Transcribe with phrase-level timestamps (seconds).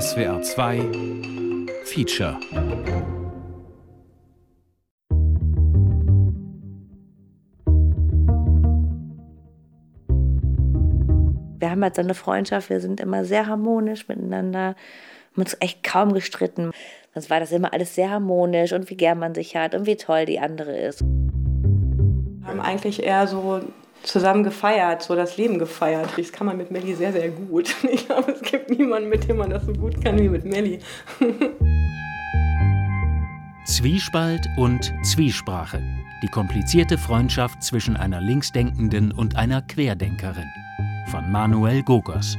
[0.00, 0.80] SWR 2
[1.84, 2.38] Feature
[11.58, 14.76] Wir haben halt so eine Freundschaft, wir sind immer sehr harmonisch miteinander, haben
[15.36, 16.70] uns echt kaum gestritten.
[17.12, 19.96] Sonst war das immer alles sehr harmonisch und wie gern man sich hat und wie
[19.96, 21.02] toll die andere ist.
[21.02, 23.60] Wir haben eigentlich eher so
[24.02, 26.08] zusammen gefeiert, so das Leben gefeiert.
[26.16, 27.74] Das kann man mit Melli sehr, sehr gut.
[27.92, 30.78] Ich glaube, es gibt niemanden, mit dem man das so gut kann wie mit Melli.
[33.64, 35.80] Zwiespalt und Zwiesprache.
[36.22, 40.50] Die komplizierte Freundschaft zwischen einer Linksdenkenden und einer Querdenkerin.
[41.06, 42.36] Von Manuel Gogos.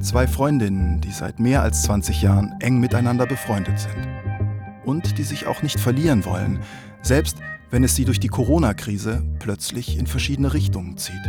[0.00, 4.08] Zwei Freundinnen, die seit mehr als 20 Jahren eng miteinander befreundet sind.
[4.84, 6.60] Und die sich auch nicht verlieren wollen,
[7.02, 7.38] selbst
[7.70, 11.20] wenn es sie durch die Corona-Krise plötzlich in verschiedene Richtungen zieht.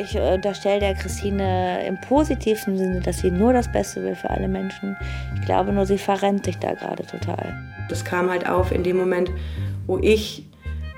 [0.00, 4.48] Ich unterstelle der Christine im positiven Sinne, dass sie nur das Beste will für alle
[4.48, 4.96] Menschen.
[5.34, 7.54] Ich glaube nur, sie verrennt sich da gerade total.
[7.88, 9.30] Das kam halt auf in dem Moment,
[9.86, 10.46] wo ich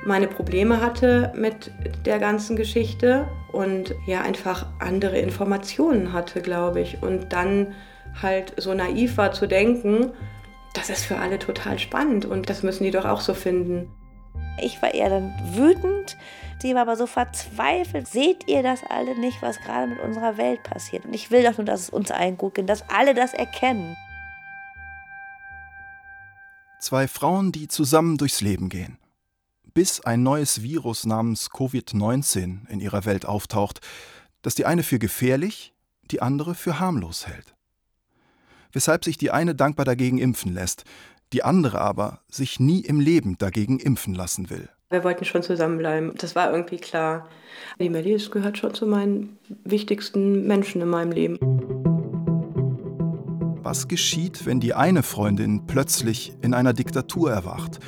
[0.04, 1.70] meine Probleme hatte mit
[2.06, 7.02] der ganzen Geschichte und ja einfach andere Informationen hatte, glaube ich.
[7.02, 7.68] Und dann
[8.22, 10.10] halt so naiv war zu denken,
[10.74, 13.90] das ist für alle total spannend und das müssen die doch auch so finden.
[14.60, 16.16] Ich war eher dann wütend,
[16.60, 18.08] sie war aber so verzweifelt.
[18.08, 21.04] Seht ihr das alle nicht, was gerade mit unserer Welt passiert?
[21.04, 23.96] Und ich will doch nur, dass es uns allen gut geht, dass alle das erkennen.
[26.80, 28.98] Zwei Frauen, die zusammen durchs Leben gehen.
[29.74, 33.80] Bis ein neues Virus namens Covid-19 in ihrer Welt auftaucht,
[34.42, 35.72] das die eine für gefährlich,
[36.10, 37.57] die andere für harmlos hält
[38.72, 40.84] weshalb sich die eine dankbar dagegen impfen lässt,
[41.32, 44.68] die andere aber sich nie im Leben dagegen impfen lassen will.
[44.90, 47.28] Wir wollten schon zusammenbleiben, das war irgendwie klar.
[47.78, 51.38] Die Melli gehört schon zu meinen wichtigsten Menschen in meinem Leben.
[53.62, 57.80] Was geschieht, wenn die eine Freundin plötzlich in einer Diktatur erwacht,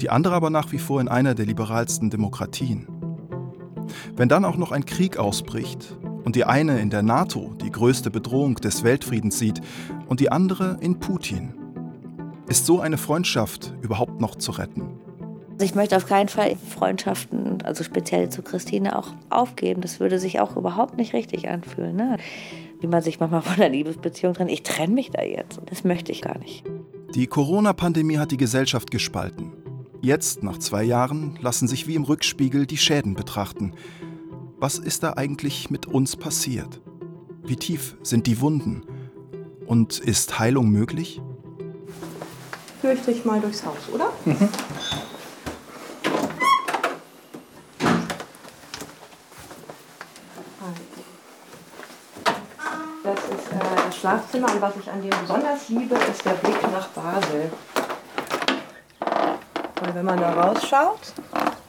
[0.00, 2.88] die andere aber nach wie vor in einer der liberalsten Demokratien?
[4.16, 8.10] Wenn dann auch noch ein Krieg ausbricht und die eine in der NATO die größte
[8.10, 9.60] Bedrohung des Weltfriedens sieht
[10.08, 11.54] und die andere in Putin.
[12.48, 15.00] Ist so eine Freundschaft überhaupt noch zu retten?
[15.60, 19.82] Also ich möchte auf keinen Fall Freundschaften, also speziell zu Christine, auch aufgeben.
[19.82, 21.94] Das würde sich auch überhaupt nicht richtig anfühlen.
[21.94, 22.16] Ne?
[22.80, 24.50] Wie man sich manchmal von einer Liebesbeziehung trennt.
[24.50, 25.60] Ich trenne mich da jetzt.
[25.66, 26.64] Das möchte ich gar nicht.
[27.14, 29.52] Die Corona-Pandemie hat die Gesellschaft gespalten.
[30.00, 33.74] Jetzt, nach zwei Jahren, lassen sich wie im Rückspiegel die Schäden betrachten.
[34.60, 36.82] Was ist da eigentlich mit uns passiert?
[37.42, 38.82] Wie tief sind die Wunden?
[39.64, 41.22] Und ist Heilung möglich?
[42.82, 44.12] Führe ich dich mal durchs Haus, oder?
[44.26, 44.36] Mhm.
[53.02, 56.62] Das ist äh, das Schlafzimmer und was ich an dir besonders liebe, ist der Blick
[56.70, 57.50] nach Basel.
[59.80, 61.14] Weil wenn man da rausschaut,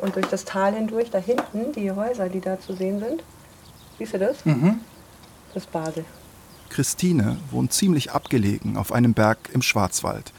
[0.02, 3.24] und durch das Tal hindurch, da hinten, die Häuser, die da zu sehen sind.
[3.98, 4.46] Siehst du das?
[4.46, 4.82] Mhm.
[5.54, 6.06] Das ist Basel.
[6.70, 10.32] Christine wohnt ziemlich abgelegen auf einem Berg im Schwarzwald.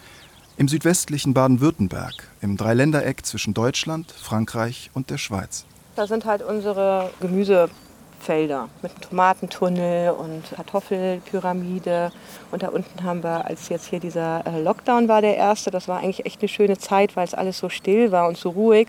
[0.56, 5.65] Im südwestlichen Baden-Württemberg, im Dreiländereck zwischen Deutschland, Frankreich und der Schweiz.
[5.94, 12.12] Da sind halt unsere Gemüsefelder mit einem Tomatentunnel und Kartoffelpyramide.
[12.50, 15.89] Und da unten haben wir, als jetzt hier dieser äh, Lockdown war, der erste, das
[15.89, 18.89] war eigentlich echt eine schöne Zeit, weil es alles so still war und so ruhig.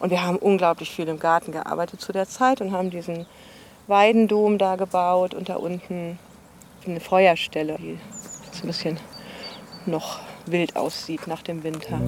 [0.00, 3.26] Und wir haben unglaublich viel im Garten gearbeitet zu der Zeit und haben diesen
[3.86, 6.18] Weidendom da gebaut und da unten
[6.86, 7.98] eine Feuerstelle, die
[8.46, 8.98] jetzt ein bisschen
[9.86, 12.00] noch wild aussieht nach dem Winter.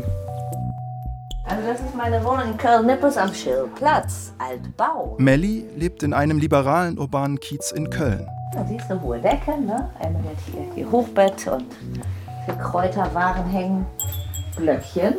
[1.49, 5.15] Also das ist meine Wohnung in Köln-Nippes am Schillplatz, Altbau.
[5.19, 8.29] Melli lebt in einem liberalen urbanen Kiez in Köln.
[8.53, 9.91] Da siehst du hohe Decken, ne?
[10.01, 11.73] Einmal hier, hier Hochbett und
[12.47, 13.87] für Kräuterwaren hängen
[14.57, 15.17] Blöckchen.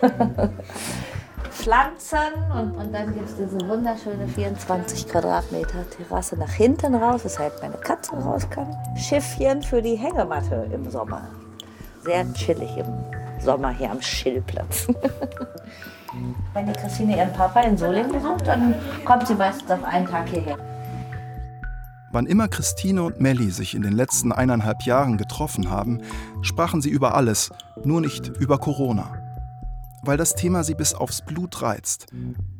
[1.68, 7.60] Pflanzen und, und dann gibt es diese wunderschöne 24 Quadratmeter Terrasse nach hinten raus, weshalb
[7.60, 8.74] meine Katze raus kann.
[8.96, 11.28] Schiffchen für die Hängematte im Sommer.
[12.02, 12.86] Sehr chillig im
[13.38, 14.86] Sommer hier am Schillplatz.
[16.54, 20.26] Wenn die Christine ihren Papa in Solingen besucht, dann kommt sie meistens auf einen Tag
[20.30, 20.56] hierher.
[22.12, 26.00] Wann immer Christine und Melli sich in den letzten eineinhalb Jahren getroffen haben,
[26.40, 27.50] sprachen sie über alles,
[27.84, 29.18] nur nicht über Corona
[30.02, 32.06] weil das Thema sie bis aufs Blut reizt,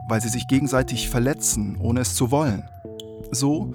[0.09, 2.69] weil sie sich gegenseitig verletzen, ohne es zu wollen.
[3.31, 3.73] So,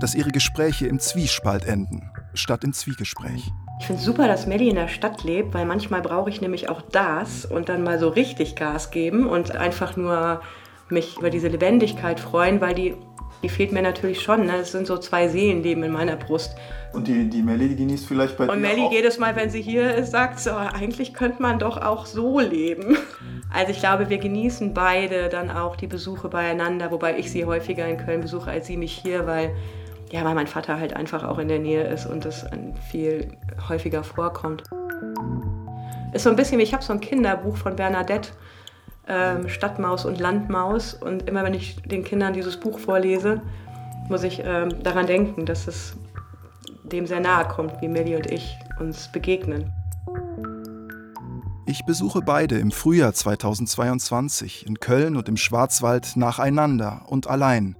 [0.00, 3.50] dass ihre Gespräche im Zwiespalt enden, statt im Zwiegespräch.
[3.78, 6.68] Ich finde es super, dass Melli in der Stadt lebt, weil manchmal brauche ich nämlich
[6.68, 10.40] auch das und dann mal so richtig Gas geben und einfach nur
[10.88, 12.94] mich über diese Lebendigkeit freuen, weil die
[13.46, 14.46] Die fehlt mir natürlich schon.
[14.46, 14.54] Ne?
[14.58, 16.56] Das sind so zwei Seelenleben in meiner Brust.
[16.92, 19.50] Und die, die Melli, die genießt vielleicht bei Und dir Melli auch jedes Mal, wenn
[19.50, 22.96] sie hier ist, sagt so, eigentlich könnte man doch auch so leben.
[23.54, 27.86] Also ich glaube, wir genießen beide dann auch die Besuche beieinander, wobei ich sie häufiger
[27.86, 29.54] in Köln besuche als sie mich hier, weil
[30.10, 32.46] ja, weil mein Vater halt einfach auch in der Nähe ist und das
[32.90, 33.28] viel
[33.68, 34.64] häufiger vorkommt.
[36.12, 38.30] Ist so ein bisschen wie, ich habe so ein Kinderbuch von Bernadette,
[39.08, 40.94] ähm, Stadtmaus und Landmaus.
[40.94, 43.42] Und immer wenn ich den Kindern dieses Buch vorlese,
[44.08, 45.96] muss ich ähm, daran denken, dass es
[46.84, 49.72] dem sehr nahe kommt, wie Melli und ich uns begegnen.
[51.66, 57.76] Ich besuche beide im Frühjahr 2022 in Köln und im Schwarzwald nacheinander und allein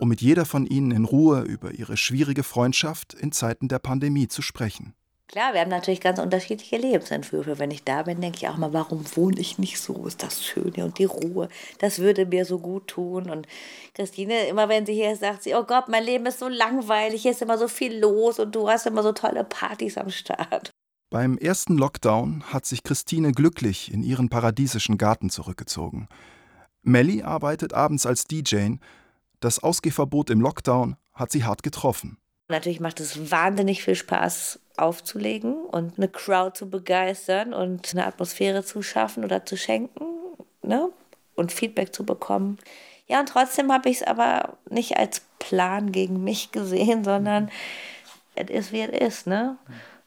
[0.00, 4.28] um mit jeder von ihnen in Ruhe über ihre schwierige Freundschaft in Zeiten der Pandemie
[4.28, 4.94] zu sprechen.
[5.30, 7.60] Klar, wir haben natürlich ganz unterschiedliche Lebensentwürfe.
[7.60, 10.06] Wenn ich da bin, denke ich auch mal, warum wohne ich nicht so?
[10.06, 11.48] Ist das Schöne und die Ruhe,
[11.78, 13.30] das würde mir so gut tun.
[13.30, 13.46] Und
[13.94, 17.22] Christine, immer wenn sie hier ist, sagt sie, oh Gott, mein Leben ist so langweilig,
[17.22, 20.70] hier ist immer so viel los und du hast immer so tolle Partys am Start.
[21.10, 26.08] Beim ersten Lockdown hat sich Christine glücklich in ihren paradiesischen Garten zurückgezogen.
[26.82, 28.78] Melly arbeitet abends als DJ
[29.40, 32.18] das Ausgehverbot im Lockdown hat sie hart getroffen.
[32.50, 38.64] Natürlich macht es wahnsinnig viel Spaß aufzulegen und eine Crowd zu begeistern und eine Atmosphäre
[38.64, 40.04] zu schaffen oder zu schenken
[40.62, 40.90] ne?
[41.34, 42.58] und Feedback zu bekommen.
[43.06, 47.50] Ja, und trotzdem habe ich es aber nicht als Plan gegen mich gesehen, sondern
[48.36, 49.26] es ist, wie es ist.
[49.26, 49.56] Ne?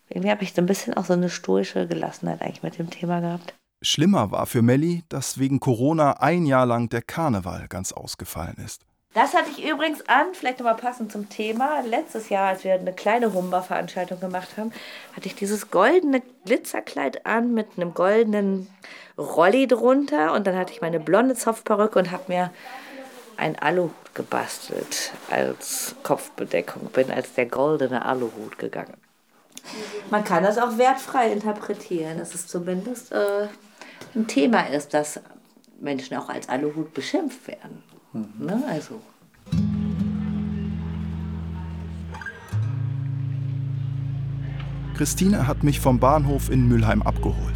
[0.09, 3.19] Irgendwie habe ich so ein bisschen auch so eine stoische Gelassenheit eigentlich mit dem Thema
[3.19, 3.53] gehabt.
[3.81, 8.85] Schlimmer war für Melli, dass wegen Corona ein Jahr lang der Karneval ganz ausgefallen ist.
[9.13, 11.81] Das hatte ich übrigens an, vielleicht nochmal passend zum Thema.
[11.81, 14.71] Letztes Jahr, als wir eine kleine Humba-Veranstaltung gemacht haben,
[15.15, 18.67] hatte ich dieses goldene Glitzerkleid an mit einem goldenen
[19.15, 20.33] Rolli drunter.
[20.33, 22.51] Und dann hatte ich meine blonde Zopfperücke und habe mir
[23.37, 26.87] ein Aluhut gebastelt als Kopfbedeckung.
[26.87, 28.97] Bin als der goldene Aluhut gegangen.
[30.09, 33.47] Man kann das auch wertfrei interpretieren, dass es zumindest äh,
[34.15, 35.19] ein Thema ist, dass
[35.79, 37.83] Menschen auch als Aluhut beschimpft werden.
[38.13, 38.45] Mhm.
[38.45, 38.63] Ne?
[38.69, 39.01] Also.
[44.95, 47.55] Christine hat mich vom Bahnhof in Mülheim abgeholt.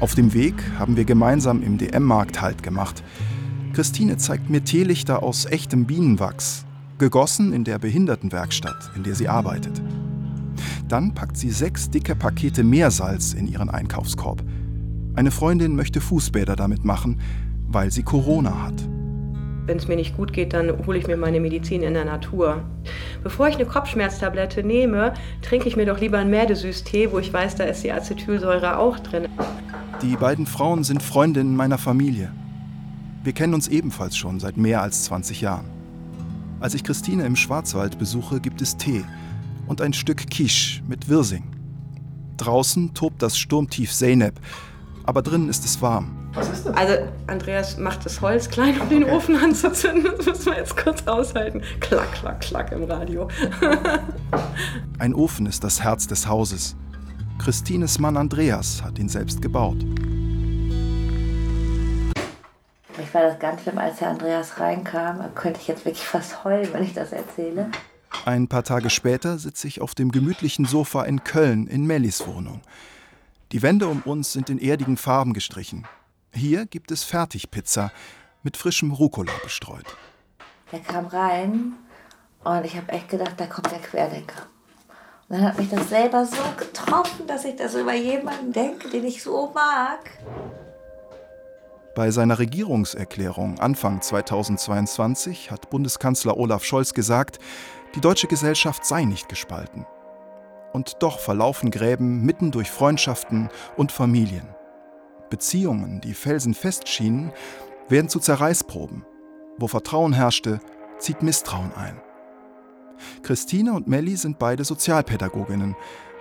[0.00, 3.02] Auf dem Weg haben wir gemeinsam im DM-Markt Halt gemacht.
[3.72, 6.66] Christine zeigt mir Teelichter aus echtem Bienenwachs,
[6.98, 9.80] gegossen in der Behindertenwerkstatt, in der sie arbeitet.
[10.88, 14.42] Dann packt sie sechs dicke Pakete Meersalz in ihren Einkaufskorb.
[15.14, 17.20] Eine Freundin möchte Fußbäder damit machen,
[17.68, 18.99] weil sie Corona hat.
[19.70, 22.64] Wenn es mir nicht gut geht, dann hole ich mir meine Medizin in der Natur.
[23.22, 27.54] Bevor ich eine Kopfschmerztablette nehme, trinke ich mir doch lieber einen Mädesüß-Tee, wo ich weiß,
[27.54, 29.28] da ist die Acetylsäure auch drin.
[30.02, 32.32] Die beiden Frauen sind Freundinnen meiner Familie.
[33.22, 35.66] Wir kennen uns ebenfalls schon seit mehr als 20 Jahren.
[36.58, 39.04] Als ich Christine im Schwarzwald besuche, gibt es Tee
[39.68, 41.44] und ein Stück Quiche mit Wirsing.
[42.38, 44.34] Draußen tobt das Sturmtief Zeynep,
[45.04, 46.19] aber drinnen ist es warm.
[46.32, 46.76] Was ist das?
[46.76, 46.94] Also,
[47.26, 50.12] Andreas macht das Holz klein, um den Ofen anzuzünden.
[50.16, 51.62] Das müssen wir jetzt kurz aushalten.
[51.80, 53.28] Klack, klack, klack im Radio.
[54.98, 56.76] Ein Ofen ist das Herz des Hauses.
[57.38, 59.78] Christines Mann Andreas hat ihn selbst gebaut.
[63.02, 65.18] Ich war das ganz schlimm, als der Andreas reinkam.
[65.18, 67.70] Da könnte ich jetzt wirklich fast heulen, wenn ich das erzähle.
[68.24, 72.60] Ein paar Tage später sitze ich auf dem gemütlichen Sofa in Köln in Mellis Wohnung.
[73.52, 75.86] Die Wände um uns sind in erdigen Farben gestrichen.
[76.32, 77.90] Hier gibt es Fertigpizza
[78.42, 79.84] mit frischem Rucola bestreut.
[80.72, 81.72] Er kam rein
[82.44, 84.46] und ich habe echt gedacht, da kommt der Querdenker.
[85.28, 89.04] Und dann hat mich das selber so getroffen, dass ich das über jemanden denke, den
[89.04, 90.10] ich so mag.
[91.94, 97.38] Bei seiner Regierungserklärung Anfang 2022 hat Bundeskanzler Olaf Scholz gesagt,
[97.96, 99.86] die deutsche Gesellschaft sei nicht gespalten.
[100.72, 104.48] Und doch verlaufen Gräben mitten durch Freundschaften und Familien.
[105.30, 107.32] Beziehungen, die felsenfest schienen,
[107.88, 109.04] werden zu Zerreißproben.
[109.58, 110.60] Wo Vertrauen herrschte,
[110.98, 112.00] zieht Misstrauen ein.
[113.22, 115.76] Christine und Melli sind beide Sozialpädagoginnen.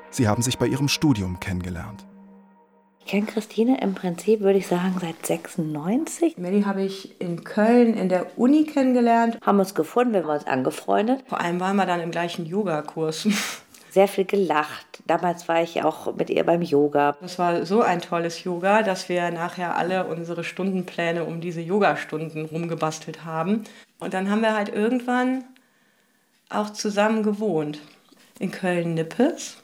[0.10, 2.06] Sie haben sich bei ihrem Studium kennengelernt.
[3.00, 6.38] Ich kenne Christine im Prinzip, würde ich sagen, seit 96.
[6.38, 9.40] Melli habe ich in Köln in der Uni kennengelernt.
[9.42, 11.24] Haben uns gefunden, wir haben uns angefreundet.
[11.28, 13.28] Vor allem waren wir dann im gleichen Yogakurs.
[13.92, 15.02] Sehr viel gelacht.
[15.08, 17.16] Damals war ich auch mit ihr beim Yoga.
[17.22, 22.46] Das war so ein tolles Yoga, dass wir nachher alle unsere Stundenpläne um diese Yogastunden
[22.46, 23.64] rumgebastelt haben.
[24.00, 25.44] Und dann haben wir halt irgendwann
[26.50, 27.80] auch zusammen gewohnt
[28.40, 29.58] in Köln-Nippes.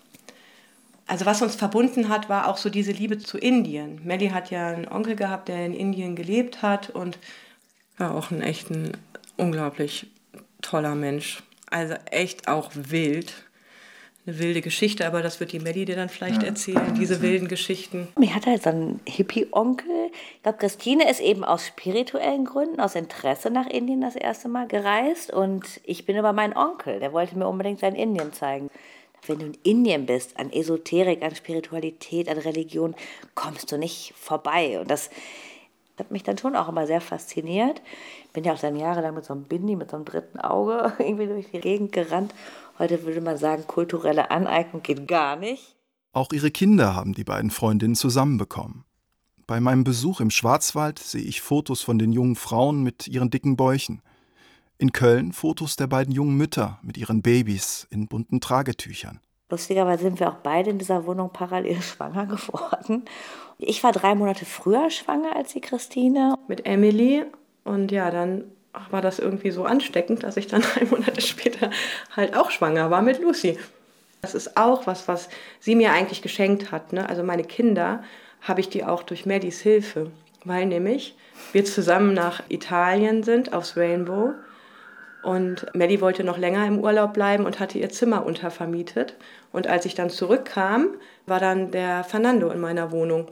[1.08, 4.02] Also was uns verbunden hat, war auch so diese Liebe zu Indien.
[4.04, 7.20] Melly hat ja einen Onkel gehabt, der in Indien gelebt hat und
[7.98, 8.92] war auch ein echten,
[9.38, 10.08] unglaublich
[10.62, 11.44] toller Mensch.
[11.70, 13.34] Also echt auch wild.
[14.28, 16.48] Eine wilde Geschichte, aber das wird die Melli dir dann vielleicht ja.
[16.48, 18.08] erzählen, diese wilden Geschichten.
[18.18, 20.10] Mir hat halt so einen Hippie-Onkel.
[20.36, 24.68] Ich glaube, Christine ist eben aus spirituellen Gründen, aus Interesse nach Indien das erste Mal
[24.68, 25.32] gereist.
[25.32, 28.72] Und ich bin über meinen Onkel, der wollte mir unbedingt sein Indien zeigen.
[29.28, 32.96] Wenn du in Indien bist, an Esoterik, an Spiritualität, an Religion,
[33.36, 34.80] kommst du nicht vorbei.
[34.80, 35.12] Und das
[36.00, 37.82] hat mich dann schon auch immer sehr fasziniert.
[38.26, 40.94] Ich bin ja auch dann jahrelang mit so einem Bindi, mit so einem dritten Auge
[41.00, 42.34] irgendwie durch die Gegend gerannt.
[42.78, 45.76] Heute würde man sagen, kulturelle Aneignung geht gar nicht.
[46.12, 48.86] Auch ihre Kinder haben die beiden Freundinnen zusammenbekommen.
[49.48, 53.56] Bei meinem Besuch im Schwarzwald sehe ich Fotos von den jungen Frauen mit ihren dicken
[53.56, 54.02] Bäuchen.
[54.78, 59.20] In Köln Fotos der beiden jungen Mütter mit ihren Babys in bunten Tragetüchern.
[59.50, 63.06] Lustigerweise sind wir auch beide in dieser Wohnung parallel schwanger geworden.
[63.58, 66.38] Ich war drei Monate früher schwanger als die Christine.
[66.48, 67.24] Mit Emily.
[67.64, 68.46] Und ja, dann
[68.90, 71.70] war das irgendwie so ansteckend, dass ich dann drei Monate später
[72.16, 73.58] halt auch schwanger war mit Lucy.
[74.22, 75.30] Das ist auch was, was
[75.60, 76.94] sie mir eigentlich geschenkt hat.
[76.94, 77.08] Ne?
[77.08, 78.04] Also meine Kinder
[78.42, 80.12] habe ich die auch durch Maddys Hilfe.
[80.44, 81.16] Weil nämlich
[81.52, 84.34] wir zusammen nach Italien sind, aufs Rainbow
[85.26, 89.16] und Melly wollte noch länger im Urlaub bleiben und hatte ihr Zimmer untervermietet.
[89.52, 90.90] Und als ich dann zurückkam,
[91.26, 93.28] war dann der Fernando in meiner Wohnung,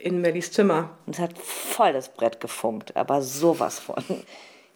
[0.00, 0.96] in Mellys Zimmer.
[1.06, 4.02] Es hat voll das Brett gefunkt, aber sowas von.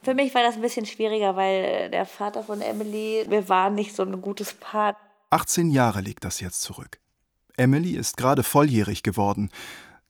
[0.02, 3.96] Für mich war das ein bisschen schwieriger, weil der Vater von Emily, wir waren nicht
[3.96, 4.96] so ein gutes Paar.
[5.30, 7.00] 18 Jahre liegt das jetzt zurück.
[7.56, 9.50] Emily ist gerade volljährig geworden.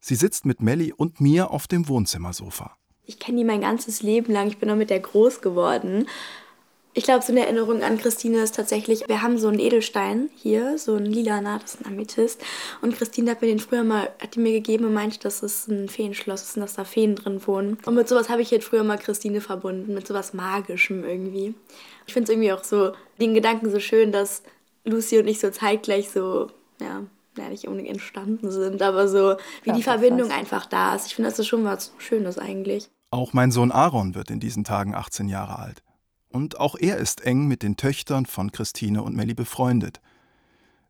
[0.00, 2.76] Sie sitzt mit Melly und mir auf dem Wohnzimmersofa.
[3.04, 4.48] Ich kenne die mein ganzes Leben lang.
[4.48, 6.08] Ich bin auch mit der groß geworden.
[6.96, 10.78] Ich glaube, so eine Erinnerung an Christine ist tatsächlich, wir haben so einen Edelstein hier,
[10.78, 12.40] so ein lilana, das ist ein Amethyst.
[12.82, 15.66] Und Christine hat mir den früher mal, hat die mir gegeben und meinte, dass es
[15.66, 17.78] ein Feenschloss ist und dass da Feen drin wohnen.
[17.84, 21.54] Und mit sowas habe ich jetzt früher mal Christine verbunden, mit sowas Magischem irgendwie.
[22.06, 24.44] Ich finde es irgendwie auch so, den Gedanken so schön, dass
[24.84, 26.46] Lucy und ich so zeitgleich so,
[26.80, 27.02] ja,
[27.36, 29.34] ja, nicht unbedingt entstanden sind, aber so,
[29.64, 30.38] wie ja, die Verbindung fast.
[30.38, 31.08] einfach da ist.
[31.08, 32.88] Ich finde, das ist schon was Schönes eigentlich.
[33.10, 35.82] Auch mein Sohn Aaron wird in diesen Tagen 18 Jahre alt.
[36.34, 40.00] Und auch er ist eng mit den Töchtern von Christine und Melli befreundet.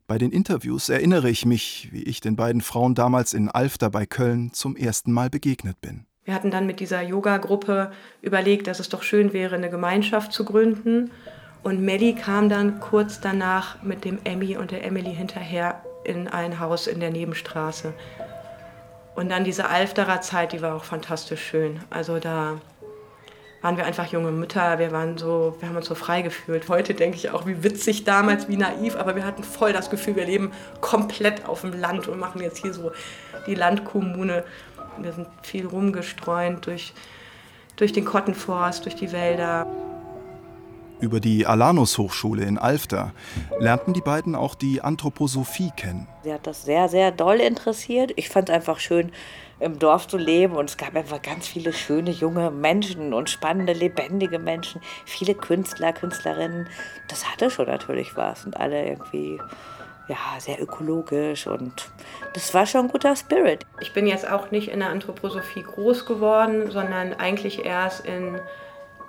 [0.07, 4.07] Bei den Interviews erinnere ich mich, wie ich den beiden Frauen damals in Alfter bei
[4.07, 6.07] Köln zum ersten Mal begegnet bin.
[6.23, 7.91] Wir hatten dann mit dieser Yoga-Gruppe
[8.23, 11.11] überlegt, dass es doch schön wäre, eine Gemeinschaft zu gründen.
[11.61, 16.59] Und Melli kam dann kurz danach mit dem Emmy und der Emily hinterher in ein
[16.59, 17.93] Haus in der Nebenstraße.
[19.13, 21.81] Und dann diese Alfterer Zeit, die war auch fantastisch schön.
[21.91, 22.59] Also da
[23.65, 26.69] waren wir einfach junge Mütter, wir waren so, wir haben uns so frei gefühlt.
[26.69, 30.15] Heute denke ich auch, wie witzig damals, wie naiv, aber wir hatten voll das Gefühl,
[30.15, 32.91] wir leben komplett auf dem Land und machen jetzt hier so
[33.47, 34.43] die Landkommune.
[34.99, 36.93] Wir sind viel rumgestreunt durch,
[37.75, 39.65] durch den Kottenforst, durch die Wälder.
[40.99, 43.13] Über die Alanus Hochschule in Alfter
[43.57, 46.07] lernten die beiden auch die Anthroposophie kennen.
[46.23, 48.13] Sie hat das sehr, sehr doll interessiert.
[48.15, 49.11] Ich fand es einfach schön,
[49.59, 53.73] im Dorf zu leben und es gab einfach ganz viele schöne junge Menschen und spannende,
[53.73, 56.67] lebendige Menschen, viele Künstler, Künstlerinnen.
[57.07, 59.39] Das hatte schon natürlich was und alle irgendwie
[60.07, 61.89] ja, sehr ökologisch und
[62.33, 63.65] das war schon ein guter Spirit.
[63.79, 68.39] Ich bin jetzt auch nicht in der Anthroposophie groß geworden, sondern eigentlich erst in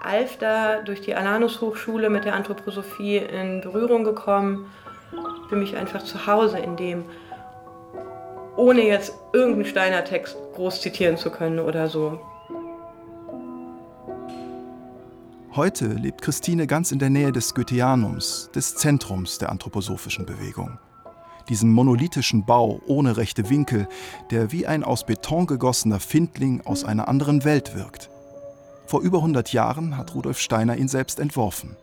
[0.00, 4.70] Alfter durch die Alanus Hochschule mit der Anthroposophie in Berührung gekommen.
[5.48, 7.04] Für mich einfach zu Hause in dem,
[8.56, 12.20] ohne jetzt irgendeinen Steiner Text groß zitieren zu können oder so.
[15.54, 20.78] Heute lebt Christine ganz in der Nähe des Goetheanums, des Zentrums der anthroposophischen Bewegung.
[21.48, 23.88] Diesem monolithischen Bau ohne rechte Winkel,
[24.30, 28.10] der wie ein aus Beton gegossener Findling aus einer anderen Welt wirkt.
[28.86, 31.76] Vor über 100 Jahren hat Rudolf Steiner ihn selbst entworfen.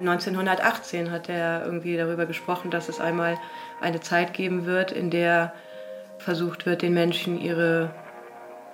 [0.00, 3.38] 1918 hat er irgendwie darüber gesprochen, dass es einmal
[3.80, 5.52] eine Zeit geben wird, in der
[6.18, 7.90] versucht wird, den Menschen ihre,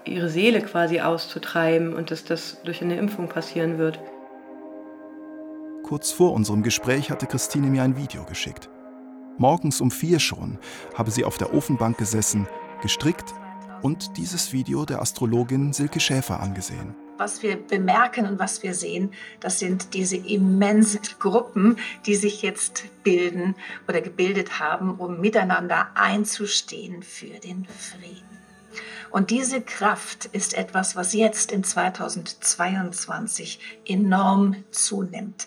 [0.05, 3.99] ihre Seele quasi auszutreiben und dass das durch eine Impfung passieren wird.
[5.83, 8.71] Kurz vor unserem Gespräch hatte Christine mir ein Video geschickt.
[9.37, 10.59] Morgens um vier schon
[10.95, 12.47] habe sie auf der Ofenbank gesessen,
[12.83, 13.35] gestrickt
[13.83, 16.95] und dieses Video der Astrologin Silke Schäfer angesehen.
[17.17, 22.85] Was wir bemerken und was wir sehen, das sind diese immensen Gruppen, die sich jetzt
[23.05, 23.55] bilden
[23.87, 28.35] oder gebildet haben, um miteinander einzustehen für den Frieden.
[29.11, 35.47] Und diese Kraft ist etwas, was jetzt in 2022 enorm zunimmt.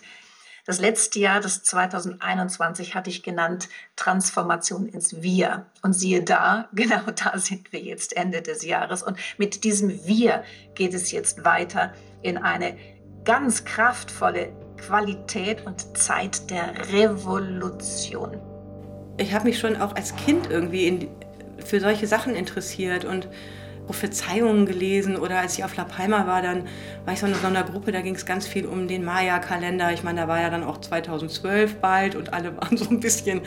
[0.68, 5.64] Das letzte Jahr, das 2021, hatte ich genannt Transformation ins Wir.
[5.80, 9.02] Und siehe da, genau da sind wir jetzt Ende des Jahres.
[9.02, 10.44] Und mit diesem Wir
[10.74, 12.76] geht es jetzt weiter in eine
[13.24, 18.38] ganz kraftvolle Qualität und Zeit der Revolution.
[19.16, 21.08] Ich habe mich schon auch als Kind irgendwie in,
[21.64, 23.30] für solche Sachen interessiert und
[23.88, 26.64] Prophezeiungen gelesen oder als ich auf La Palma war, dann
[27.06, 29.94] war ich so in einer Gruppe, da ging es ganz viel um den Maya-Kalender.
[29.94, 33.40] Ich meine, da war ja dann auch 2012 bald und alle waren so ein bisschen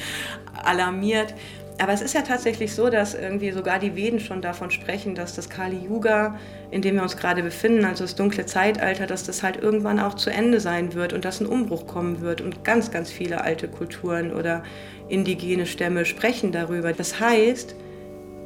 [0.63, 1.35] alarmiert.
[1.77, 5.35] Aber es ist ja tatsächlich so, dass irgendwie sogar die Veden schon davon sprechen, dass
[5.35, 6.39] das Kali Yuga,
[6.71, 10.15] in dem wir uns gerade befinden, also das dunkle Zeitalter, dass das halt irgendwann auch
[10.15, 12.41] zu Ende sein wird und dass ein Umbruch kommen wird.
[12.41, 14.63] Und ganz, ganz viele alte Kulturen oder
[15.07, 16.93] indigene Stämme sprechen darüber.
[16.93, 17.75] Das heißt,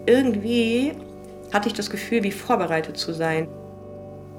[0.06, 0.92] irgendwie
[1.56, 3.48] hatte ich das Gefühl, wie vorbereitet zu sein.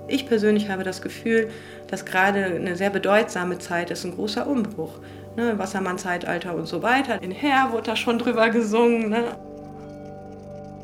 [0.07, 1.51] Ich persönlich habe das Gefühl,
[1.89, 5.01] dass gerade eine sehr bedeutsame Zeit ist, ein großer Umbruch.
[5.35, 7.23] Ne, Wassermann-Zeitalter und so weiter.
[7.23, 9.11] In Herr wurde da schon drüber gesungen.
[9.11, 9.37] Ne?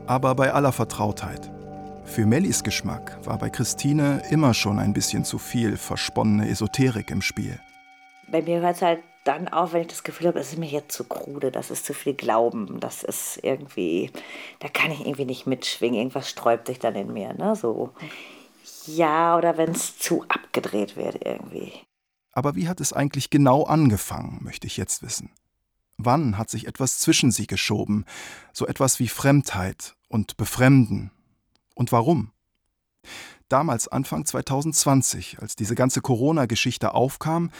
[0.07, 1.51] Aber bei aller Vertrautheit.
[2.05, 7.23] Für Mellis Geschmack war bei Christine immer schon ein bisschen zu viel versponnene Esoterik im
[7.23, 7.59] Spiel.
[8.31, 10.69] Bei mir hört es halt dann auch, wenn ich das Gefühl habe, es ist mir
[10.69, 14.11] jetzt zu krude, das ist zu viel Glauben, das ist irgendwie,
[14.59, 17.55] da kann ich irgendwie nicht mitschwingen, irgendwas sträubt sich dann in mir, ne?
[17.55, 17.91] So,
[18.87, 21.73] ja, oder wenn es zu abgedreht wird irgendwie.
[22.33, 25.31] Aber wie hat es eigentlich genau angefangen, möchte ich jetzt wissen.
[25.99, 28.07] Wann hat sich etwas zwischen sie geschoben,
[28.53, 31.13] so etwas wie Fremdheit und Befremden?
[31.75, 32.33] Und warum?
[33.49, 37.51] Damals Anfang 2020, als diese ganze Corona-Geschichte aufkam,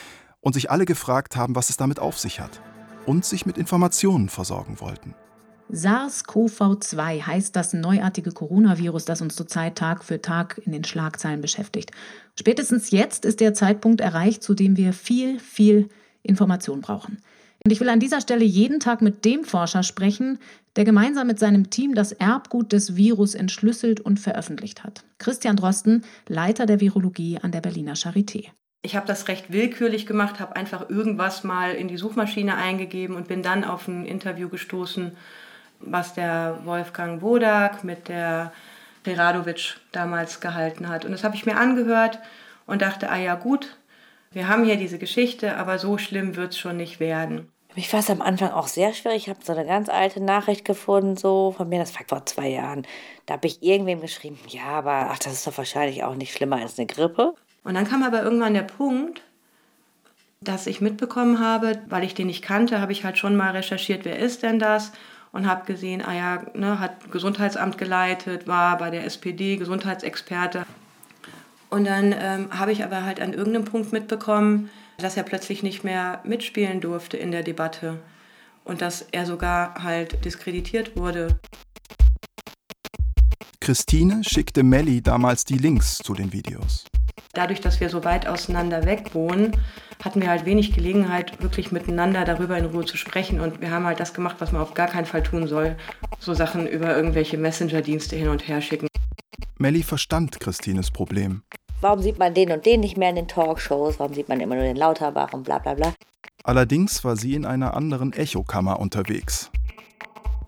[0.43, 2.61] und sich alle gefragt haben, was es damit auf sich hat
[3.07, 5.15] und sich mit Informationen versorgen wollten.
[5.73, 11.93] SARS-CoV-2 heißt das neuartige Coronavirus, das uns zurzeit Tag für Tag in den Schlagzeilen beschäftigt.
[12.39, 15.89] Spätestens jetzt ist der Zeitpunkt erreicht, zu dem wir viel, viel
[16.23, 17.23] Information brauchen.
[17.65, 20.39] Und ich will an dieser Stelle jeden Tag mit dem Forscher sprechen,
[20.77, 25.05] der gemeinsam mit seinem Team das Erbgut des Virus entschlüsselt und veröffentlicht hat.
[25.19, 28.49] Christian Drosten, Leiter der Virologie an der Berliner Charité.
[28.85, 33.29] Ich habe das recht willkürlich gemacht, habe einfach irgendwas mal in die Suchmaschine eingegeben und
[33.29, 35.17] bin dann auf ein Interview gestoßen,
[35.79, 38.53] was der Wolfgang Wodak mit der
[39.05, 41.05] Preradovic damals gehalten hat.
[41.05, 42.19] Und das habe ich mir angehört
[42.67, 43.77] und dachte, ah ja gut,
[44.33, 47.53] wir haben hier diese Geschichte, aber so schlimm wird es schon nicht werden.
[47.75, 49.23] Mich war es am Anfang auch sehr schwierig.
[49.23, 52.49] Ich habe so eine ganz alte Nachricht gefunden, so von mir, das war vor zwei
[52.49, 52.87] Jahren.
[53.27, 56.57] Da habe ich irgendwem geschrieben, ja, aber ach, das ist doch wahrscheinlich auch nicht schlimmer
[56.57, 57.35] als eine Grippe.
[57.65, 59.23] Und dann kam aber irgendwann der Punkt,
[60.41, 64.05] dass ich mitbekommen habe, weil ich den nicht kannte, habe ich halt schon mal recherchiert,
[64.05, 64.93] wer ist denn das?
[65.31, 70.67] Und habe gesehen, ah ja, ne, hat Gesundheitsamt geleitet, war bei der SPD Gesundheitsexperte.
[71.71, 75.85] Und dann ähm, habe ich aber halt an irgendeinem Punkt mitbekommen, dass er plötzlich nicht
[75.85, 77.99] mehr mitspielen durfte in der Debatte
[78.65, 81.41] und dass er sogar halt diskreditiert wurde.
[83.61, 86.85] Christine schickte Melli damals die Links zu den Videos.
[87.33, 89.53] Dadurch, dass wir so weit auseinander weg wohnen,
[90.05, 93.41] hatten wir halt wenig Gelegenheit, wirklich miteinander darüber in Ruhe zu sprechen.
[93.41, 95.77] Und wir haben halt das gemacht, was man auf gar keinen Fall tun soll.
[96.19, 98.89] So Sachen über irgendwelche Messenger-Dienste hin und her schicken.
[99.59, 101.43] Melli verstand Christines Problem.
[101.81, 103.99] Warum sieht man den und den nicht mehr in den Talkshows?
[103.99, 105.95] Warum sieht man immer nur den Lauterbach und bla bla bla?
[106.45, 109.51] Allerdings war sie in einer anderen Echokammer unterwegs.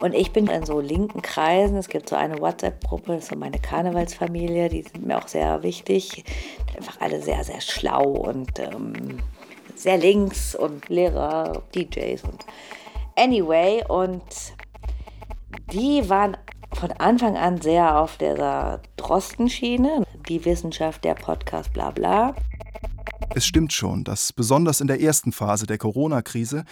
[0.00, 1.76] Und ich bin in so linken Kreisen.
[1.76, 5.62] Es gibt so eine WhatsApp-Gruppe, das ist so meine Karnevalsfamilie, die sind mir auch sehr
[5.62, 6.24] wichtig.
[6.76, 9.20] Einfach alle sehr, sehr schlau und ähm,
[9.76, 12.44] sehr links und Lehrer, DJs und
[13.16, 13.84] anyway.
[13.88, 14.22] Und
[15.72, 16.36] die waren
[16.72, 22.34] von Anfang an sehr auf dieser Drostenschiene, die Wissenschaft, der Podcast, bla bla.
[23.36, 26.64] Es stimmt schon, dass besonders in der ersten Phase der Corona-Krise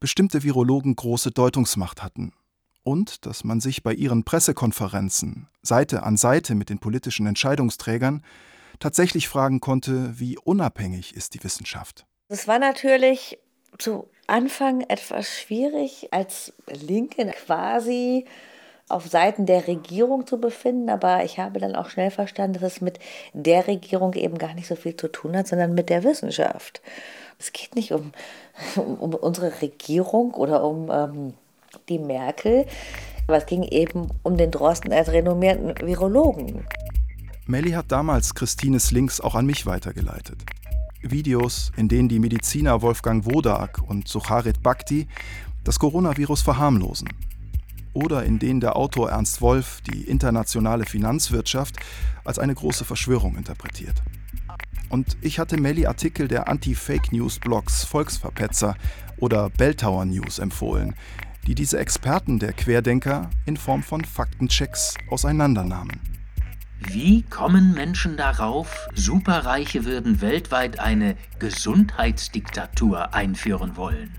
[0.00, 2.32] bestimmte Virologen große Deutungsmacht hatten
[2.90, 8.24] und dass man sich bei ihren Pressekonferenzen Seite an Seite mit den politischen Entscheidungsträgern
[8.80, 12.04] tatsächlich fragen konnte, wie unabhängig ist die Wissenschaft.
[12.26, 13.38] Es war natürlich
[13.78, 18.24] zu Anfang etwas schwierig, als Linke quasi
[18.88, 22.80] auf Seiten der Regierung zu befinden, aber ich habe dann auch schnell verstanden, dass es
[22.80, 22.98] mit
[23.32, 26.82] der Regierung eben gar nicht so viel zu tun hat, sondern mit der Wissenschaft.
[27.38, 28.10] Es geht nicht um,
[28.74, 31.34] um, um unsere Regierung oder um ähm,
[31.88, 32.66] die Merkel.
[33.26, 36.64] Aber es ging eben um den Drosten als renommierten Virologen.
[37.46, 40.42] Melli hat damals Christines Links auch an mich weitergeleitet.
[41.02, 45.08] Videos, in denen die Mediziner Wolfgang Wodak und Sucharit Bhakti
[45.64, 47.08] das Coronavirus verharmlosen.
[47.92, 51.76] Oder in denen der Autor Ernst Wolf die internationale Finanzwirtschaft
[52.24, 54.02] als eine große Verschwörung interpretiert.
[54.88, 58.76] Und ich hatte Melli Artikel der Anti-Fake-News-Blogs Volksverpetzer
[59.18, 60.94] oder Belltower News empfohlen,
[61.46, 66.00] die diese Experten der Querdenker in Form von Faktenchecks auseinandernahmen.
[66.80, 74.14] Wie kommen Menschen darauf, Superreiche würden weltweit eine Gesundheitsdiktatur einführen wollen?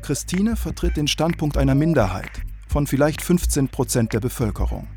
[0.00, 2.30] Christine vertritt den Standpunkt einer Minderheit
[2.68, 4.88] von vielleicht 15 Prozent der Bevölkerung.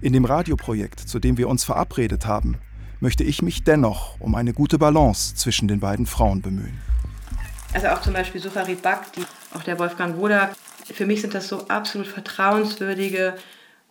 [0.00, 2.56] In dem Radioprojekt, zu dem wir uns verabredet haben,
[3.00, 6.78] möchte ich mich dennoch um eine gute Balance zwischen den beiden Frauen bemühen.
[7.74, 10.56] Also auch zum Beispiel Sufarid Bhakti, auch der Wolfgang Wodak.
[10.92, 13.36] Für mich sind das so absolut vertrauenswürdige,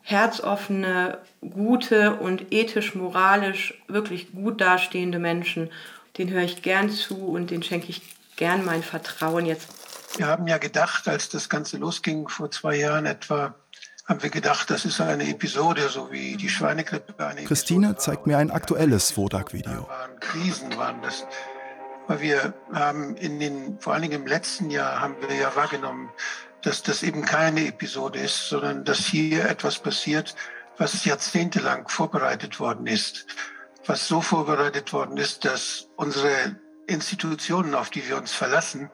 [0.02, 5.70] herzoffene, gute und ethisch, moralisch wirklich gut dastehende Menschen.
[6.18, 8.02] Den höre ich gern zu und den schenke ich
[8.36, 9.68] gern mein Vertrauen jetzt.
[10.18, 13.54] Wir haben ja gedacht, als das Ganze losging vor zwei Jahren etwa,
[14.06, 17.13] haben wir gedacht, das ist eine Episode, so wie die Schweinegrippe.
[17.46, 19.88] Christine Episode zeigt mir ein aktuelles Wodak-Video.
[20.22, 21.26] Krisen waren das.
[22.08, 26.10] Weil wir haben in den, vor allen Dingen im letzten Jahr, haben wir ja wahrgenommen,
[26.62, 30.36] dass das eben keine Episode ist, sondern dass hier etwas passiert,
[30.78, 33.26] was jahrzehntelang vorbereitet worden ist.
[33.86, 38.89] Was so vorbereitet worden ist, dass unsere Institutionen, auf die wir uns verlassen,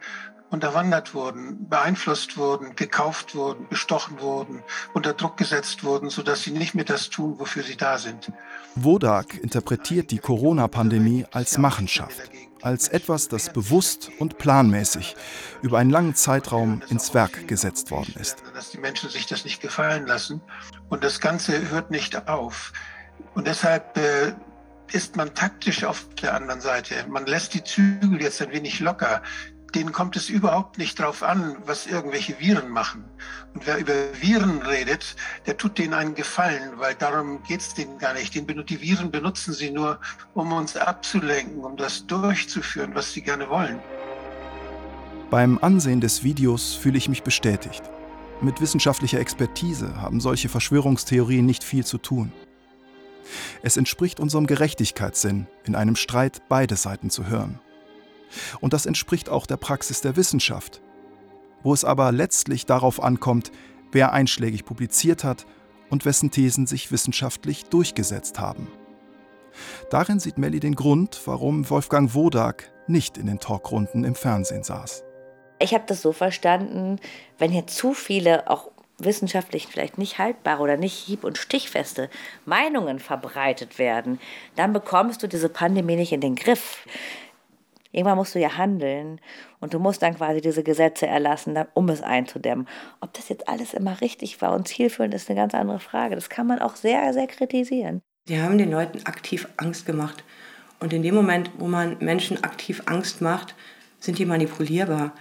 [0.53, 4.61] unterwandert wurden, beeinflusst wurden, gekauft wurden, bestochen wurden,
[4.93, 8.31] unter Druck gesetzt wurden, sodass sie nicht mehr das tun, wofür sie da sind.
[8.75, 12.21] Wodak interpretiert die Corona-Pandemie als Machenschaft,
[12.63, 15.15] als etwas, das bewusst und planmäßig
[15.61, 18.43] über einen langen Zeitraum ins Werk gesetzt worden ist.
[18.53, 20.41] Dass die Menschen sich das nicht gefallen lassen
[20.89, 22.73] und das Ganze hört nicht auf.
[23.35, 24.33] Und deshalb äh,
[24.91, 26.95] ist man taktisch auf der anderen Seite.
[27.07, 29.21] Man lässt die Zügel jetzt ein wenig locker
[29.75, 33.05] denen kommt es überhaupt nicht drauf an, was irgendwelche Viren machen.
[33.53, 37.97] Und wer über Viren redet, der tut denen einen Gefallen, weil darum geht es denen
[37.97, 38.35] gar nicht.
[38.35, 39.99] Die Viren benutzen sie nur,
[40.33, 43.79] um uns abzulenken, um das durchzuführen, was sie gerne wollen.
[45.29, 47.83] Beim Ansehen des Videos fühle ich mich bestätigt.
[48.41, 52.31] Mit wissenschaftlicher Expertise haben solche Verschwörungstheorien nicht viel zu tun.
[53.61, 57.59] Es entspricht unserem Gerechtigkeitssinn, in einem Streit beide Seiten zu hören.
[58.61, 60.81] Und das entspricht auch der Praxis der Wissenschaft,
[61.63, 63.51] wo es aber letztlich darauf ankommt,
[63.91, 65.45] wer einschlägig publiziert hat
[65.89, 68.67] und wessen Thesen sich wissenschaftlich durchgesetzt haben.
[69.89, 75.03] Darin sieht Melly den Grund, warum Wolfgang Wodak nicht in den Talkrunden im Fernsehen saß.
[75.59, 76.99] Ich habe das so verstanden,
[77.37, 82.09] wenn hier zu viele auch wissenschaftlich vielleicht nicht haltbare oder nicht hieb- und stichfeste
[82.45, 84.19] Meinungen verbreitet werden,
[84.55, 86.85] dann bekommst du diese Pandemie nicht in den Griff.
[87.93, 89.21] Irgendwann musst du ja handeln
[89.59, 92.67] und du musst dann quasi diese Gesetze erlassen, um es einzudämmen.
[92.99, 96.15] Ob das jetzt alles immer richtig war und zielführend ist eine ganz andere Frage.
[96.15, 98.01] Das kann man auch sehr, sehr kritisieren.
[98.27, 100.23] Sie haben den Leuten aktiv Angst gemacht.
[100.79, 103.55] Und in dem Moment, wo man Menschen aktiv Angst macht,
[103.99, 105.13] sind die manipulierbar.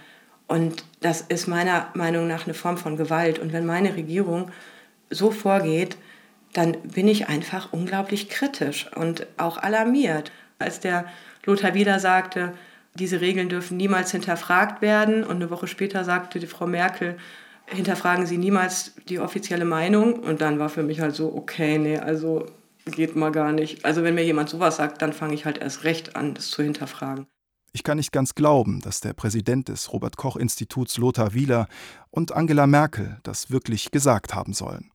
[0.47, 3.39] Und das ist meiner Meinung nach eine Form von Gewalt.
[3.39, 4.51] Und wenn meine Regierung
[5.09, 5.95] so vorgeht,
[6.53, 10.31] dann bin ich einfach unglaublich kritisch und auch alarmiert.
[10.59, 11.05] Als der
[11.45, 12.53] Lothar Wieler sagte,
[12.95, 15.23] diese Regeln dürfen niemals hinterfragt werden.
[15.23, 17.17] Und eine Woche später sagte die Frau Merkel,
[17.65, 20.13] hinterfragen Sie niemals die offizielle Meinung.
[20.19, 22.45] Und dann war für mich halt so, okay, nee, also
[22.85, 23.85] geht mal gar nicht.
[23.85, 26.63] Also wenn mir jemand sowas sagt, dann fange ich halt erst recht an, das zu
[26.63, 27.27] hinterfragen.
[27.71, 31.67] Ich kann nicht ganz glauben, dass der Präsident des Robert Koch Instituts Lothar Wieler
[32.11, 34.91] und Angela Merkel das wirklich gesagt haben sollen.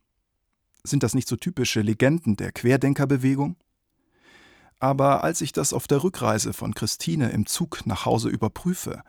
[0.84, 3.56] Sind das nicht so typische Legenden der Querdenkerbewegung?
[4.80, 9.02] Aber als ich das auf der Rückreise von Christine im Zug nach Hause überprüfe,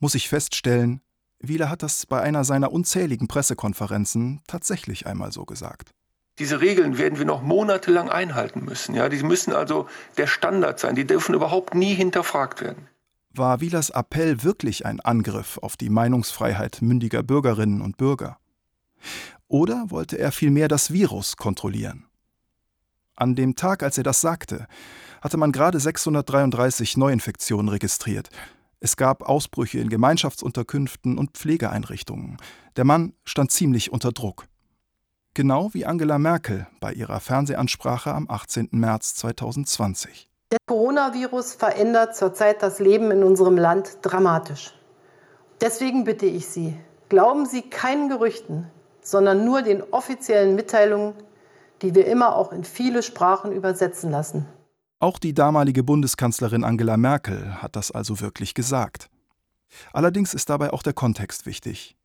[0.00, 1.00] muss ich feststellen,
[1.40, 5.94] Wieler hat das bei einer seiner unzähligen Pressekonferenzen tatsächlich einmal so gesagt.
[6.38, 8.94] Diese Regeln werden wir noch monatelang einhalten müssen.
[8.94, 10.94] Ja, die müssen also der Standard sein.
[10.94, 12.88] Die dürfen überhaupt nie hinterfragt werden.
[13.30, 18.38] War Wielers Appell wirklich ein Angriff auf die Meinungsfreiheit mündiger Bürgerinnen und Bürger?
[19.48, 22.07] Oder wollte er vielmehr das Virus kontrollieren?
[23.18, 24.68] An dem Tag, als er das sagte,
[25.20, 28.28] hatte man gerade 633 Neuinfektionen registriert.
[28.78, 32.36] Es gab Ausbrüche in Gemeinschaftsunterkünften und Pflegeeinrichtungen.
[32.76, 34.44] Der Mann stand ziemlich unter Druck.
[35.34, 38.68] Genau wie Angela Merkel bei ihrer Fernsehansprache am 18.
[38.70, 40.30] März 2020.
[40.52, 44.72] Der Coronavirus verändert zurzeit das Leben in unserem Land dramatisch.
[45.60, 46.78] Deswegen bitte ich Sie,
[47.08, 51.14] glauben Sie keinen Gerüchten, sondern nur den offiziellen Mitteilungen
[51.82, 54.46] die wir immer auch in viele Sprachen übersetzen lassen.
[55.00, 59.08] Auch die damalige Bundeskanzlerin Angela Merkel hat das also wirklich gesagt.
[59.92, 61.96] Allerdings ist dabei auch der Kontext wichtig.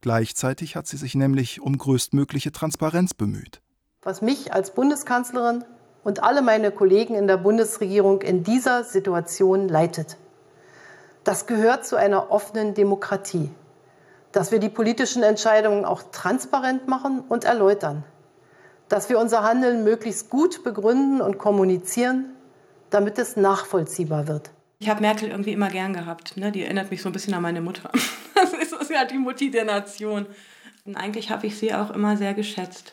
[0.00, 3.60] Gleichzeitig hat sie sich nämlich um größtmögliche Transparenz bemüht.
[4.02, 5.64] Was mich als Bundeskanzlerin
[6.02, 10.16] und alle meine Kollegen in der Bundesregierung in dieser Situation leitet.
[11.24, 13.50] Das gehört zu einer offenen Demokratie,
[14.32, 18.04] dass wir die politischen Entscheidungen auch transparent machen und erläutern
[18.94, 22.26] dass wir unser Handeln möglichst gut begründen und kommunizieren,
[22.90, 24.52] damit es nachvollziehbar wird.
[24.78, 26.36] Ich habe Merkel irgendwie immer gern gehabt.
[26.36, 26.52] Ne?
[26.52, 27.90] Die erinnert mich so ein bisschen an meine Mutter.
[28.36, 30.26] Das ist ja die Mutti der Nation.
[30.84, 32.92] Und eigentlich habe ich sie auch immer sehr geschätzt.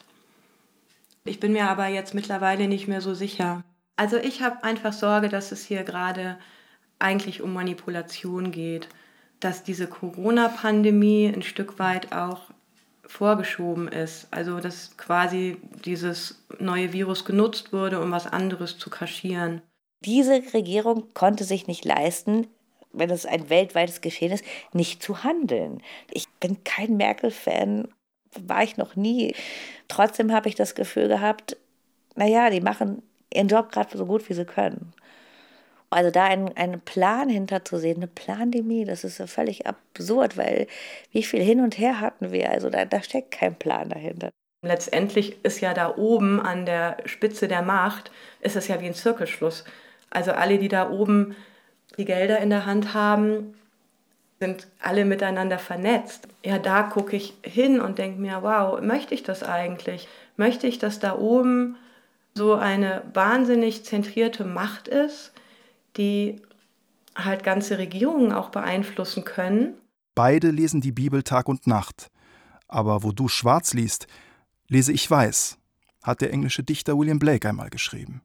[1.24, 3.64] Ich bin mir aber jetzt mittlerweile nicht mehr so sicher.
[3.96, 6.38] Also ich habe einfach Sorge, dass es hier gerade
[6.98, 8.90] eigentlich um Manipulation geht,
[9.40, 12.50] dass diese Corona-Pandemie ein Stück weit auch
[13.12, 14.28] vorgeschoben ist.
[14.32, 19.62] Also dass quasi dieses neue Virus genutzt wurde, um was anderes zu kaschieren.
[20.04, 22.48] Diese Regierung konnte sich nicht leisten,
[22.94, 24.44] wenn es ein weltweites Geschehen ist,
[24.74, 25.82] nicht zu handeln.
[26.10, 27.88] Ich bin kein Merkel-Fan,
[28.40, 29.36] war ich noch nie.
[29.88, 31.58] Trotzdem habe ich das Gefühl gehabt,
[32.16, 34.94] naja, die machen ihren Job gerade so gut, wie sie können.
[35.92, 40.68] Also da einen, einen Plan hinterzusehen, eine Plandemie, das ist ja völlig absurd, weil
[41.12, 42.50] wie viel hin und her hatten wir?
[42.50, 44.30] Also da, da steckt kein Plan dahinter.
[44.64, 48.94] Letztendlich ist ja da oben an der Spitze der Macht, ist es ja wie ein
[48.94, 49.66] Zirkelschluss.
[50.10, 51.36] Also alle, die da oben
[51.98, 53.56] die Gelder in der Hand haben,
[54.40, 56.28] sind alle miteinander vernetzt.
[56.44, 60.08] Ja, da gucke ich hin und denke mir, wow, möchte ich das eigentlich?
[60.38, 61.78] Möchte ich, dass da oben
[62.34, 65.31] so eine wahnsinnig zentrierte Macht ist,
[65.98, 66.42] die
[67.16, 69.76] halt ganze Regierungen auch beeinflussen können?
[70.16, 72.10] Beide lesen die Bibel Tag und Nacht.
[72.68, 74.08] Aber wo du schwarz liest,
[74.68, 75.58] lese ich weiß,
[76.04, 78.22] hat der englische Dichter William Blake einmal geschrieben.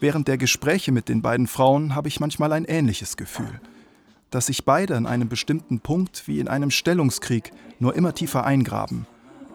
[0.00, 3.60] Während der Gespräche mit den beiden Frauen habe ich manchmal ein ähnliches Gefühl,
[4.30, 9.06] dass sich beide an einem bestimmten Punkt wie in einem Stellungskrieg nur immer tiefer eingraben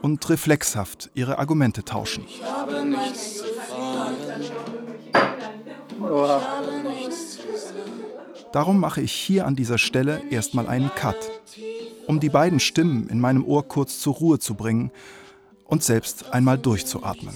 [0.01, 2.23] und reflexhaft ihre Argumente tauschen.
[2.27, 3.47] Ich habe nichts.
[8.52, 11.18] Darum mache ich hier an dieser Stelle erstmal einen Cut,
[12.08, 14.92] um die beiden Stimmen in meinem Ohr kurz zur Ruhe zu bringen
[15.66, 17.36] und selbst einmal durchzuatmen.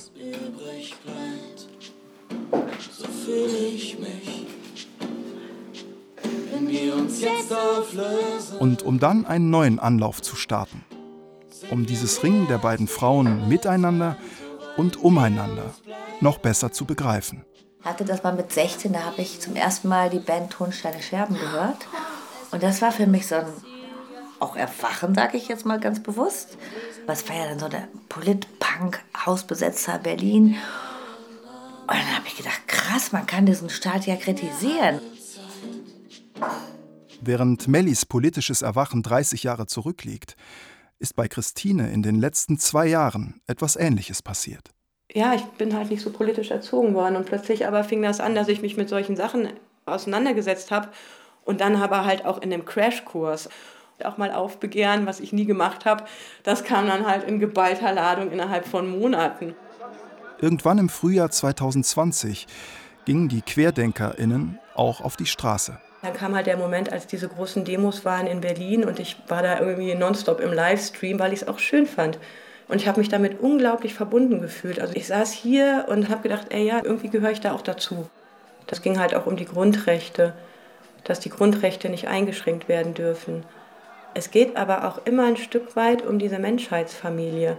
[8.60, 10.84] Und um dann einen neuen Anlauf zu starten.
[11.70, 14.18] Um dieses Ringen der beiden Frauen miteinander
[14.78, 15.74] und umeinander
[16.22, 17.44] noch besser zu begreifen.
[17.84, 21.36] Hatte das mal mit 16, da habe ich zum ersten Mal die Band Tonsteine Scherben
[21.36, 21.88] gehört.
[22.52, 23.46] Und das war für mich so ein
[24.42, 26.58] auch Erwachen, sage ich jetzt mal ganz bewusst.
[27.06, 30.58] Was war ja dann so der Polit-Punk-Hausbesetzer Berlin.
[31.82, 35.00] Und dann habe ich gedacht, krass, man kann diesen Staat ja kritisieren.
[37.22, 40.36] Während Mellis politisches Erwachen 30 Jahre zurückliegt,
[40.98, 44.72] ist bei Christine in den letzten zwei Jahren etwas Ähnliches passiert.
[45.14, 48.34] Ja, ich bin halt nicht so politisch erzogen worden und plötzlich aber fing das an,
[48.34, 49.50] dass ich mich mit solchen Sachen
[49.86, 50.88] auseinandergesetzt habe
[51.44, 53.50] und dann aber halt auch in dem Crashkurs
[54.06, 56.06] auch mal aufbegehren, was ich nie gemacht habe.
[56.44, 59.54] Das kam dann halt in geballter Ladung innerhalb von Monaten.
[60.40, 62.48] Irgendwann im Frühjahr 2020
[63.06, 65.78] gingen die QuerdenkerInnen auch auf die Straße.
[66.02, 69.44] Dann kam halt der Moment, als diese großen Demos waren in Berlin und ich war
[69.44, 72.18] da irgendwie nonstop im Livestream, weil ich es auch schön fand.
[72.72, 74.80] Und ich habe mich damit unglaublich verbunden gefühlt.
[74.80, 78.10] Also ich saß hier und habe gedacht, ey ja, irgendwie gehöre ich da auch dazu.
[78.66, 80.34] Das ging halt auch um die Grundrechte,
[81.04, 83.44] dass die Grundrechte nicht eingeschränkt werden dürfen.
[84.14, 87.58] Es geht aber auch immer ein Stück weit um diese Menschheitsfamilie.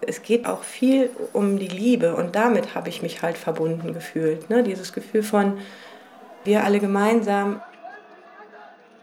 [0.00, 4.50] Es geht auch viel um die Liebe und damit habe ich mich halt verbunden gefühlt.
[4.50, 4.62] Ne?
[4.62, 5.58] Dieses Gefühl von,
[6.44, 7.60] wir alle gemeinsam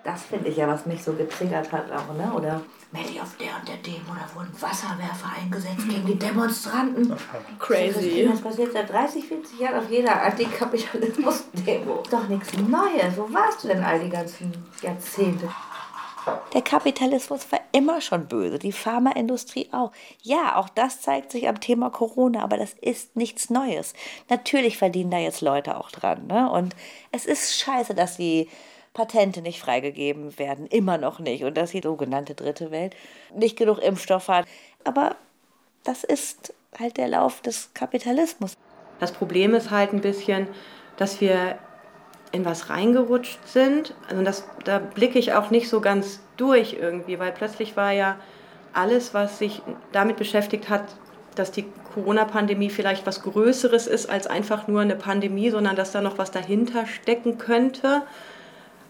[0.03, 2.33] das finde ich ja, was mich so getriggert hat auch, ne?
[2.33, 2.61] Oder
[2.91, 7.15] Melly auf der und der Demo, da wurden Wasserwerfer eingesetzt gegen die Demonstranten.
[7.57, 8.27] Crazy.
[8.29, 12.03] Das passiert seit 30, 40 Jahren auf jeder Antikapitalismus-Demo.
[12.11, 13.15] Doch nichts Neues.
[13.15, 14.51] Wo warst du denn all die ganzen
[14.81, 15.49] Jahrzehnte?
[16.53, 19.91] Der Kapitalismus war immer schon böse, die Pharmaindustrie auch.
[20.21, 23.93] Ja, auch das zeigt sich am Thema Corona, aber das ist nichts Neues.
[24.29, 26.27] Natürlich verdienen da jetzt Leute auch dran.
[26.27, 26.51] Ne?
[26.51, 26.75] Und
[27.11, 28.49] es ist scheiße, dass die
[28.93, 31.43] Patente nicht freigegeben werden, immer noch nicht.
[31.43, 32.95] Und dass die sogenannte dritte Welt
[33.33, 34.45] nicht genug Impfstoff hat.
[34.83, 35.15] Aber
[35.83, 38.55] das ist halt der Lauf des Kapitalismus.
[38.99, 40.47] Das Problem ist halt ein bisschen,
[40.97, 41.57] dass wir
[42.31, 43.93] in was reingerutscht sind.
[44.09, 48.17] Also das, da blicke ich auch nicht so ganz durch irgendwie, weil plötzlich war ja
[48.73, 50.95] alles, was sich damit beschäftigt hat,
[51.35, 56.01] dass die Corona-Pandemie vielleicht was Größeres ist als einfach nur eine Pandemie, sondern dass da
[56.01, 58.03] noch was dahinter stecken könnte.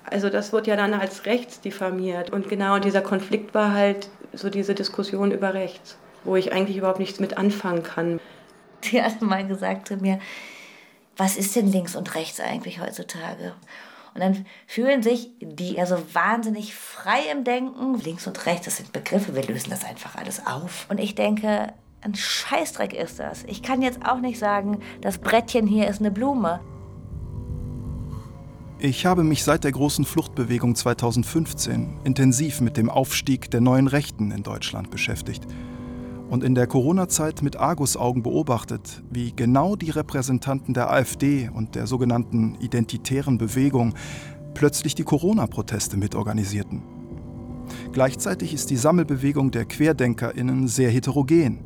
[0.09, 2.31] Also das wird ja dann als rechts diffamiert.
[2.31, 6.99] Und genau dieser Konflikt war halt so diese Diskussion über rechts, wo ich eigentlich überhaupt
[6.99, 8.19] nichts mit anfangen kann.
[8.83, 10.19] Die hat mal gesagt zu mir,
[11.17, 13.53] was ist denn links und rechts eigentlich heutzutage?
[14.13, 17.97] Und dann fühlen sich die ja so wahnsinnig frei im Denken.
[17.99, 20.85] Links und rechts, das sind Begriffe, wir lösen das einfach alles auf.
[20.89, 23.43] Und ich denke, Ein Scheißdreck ist das.
[23.43, 26.59] Ich kann jetzt auch nicht sagen, das Brettchen hier ist eine Blume.
[28.83, 34.31] Ich habe mich seit der großen Fluchtbewegung 2015 intensiv mit dem Aufstieg der neuen Rechten
[34.31, 35.45] in Deutschland beschäftigt
[36.31, 41.85] und in der Corona-Zeit mit Argusaugen beobachtet, wie genau die Repräsentanten der AfD und der
[41.85, 43.93] sogenannten identitären Bewegung
[44.55, 46.81] plötzlich die Corona-Proteste mitorganisierten.
[47.91, 51.59] Gleichzeitig ist die Sammelbewegung der QuerdenkerInnen sehr heterogen.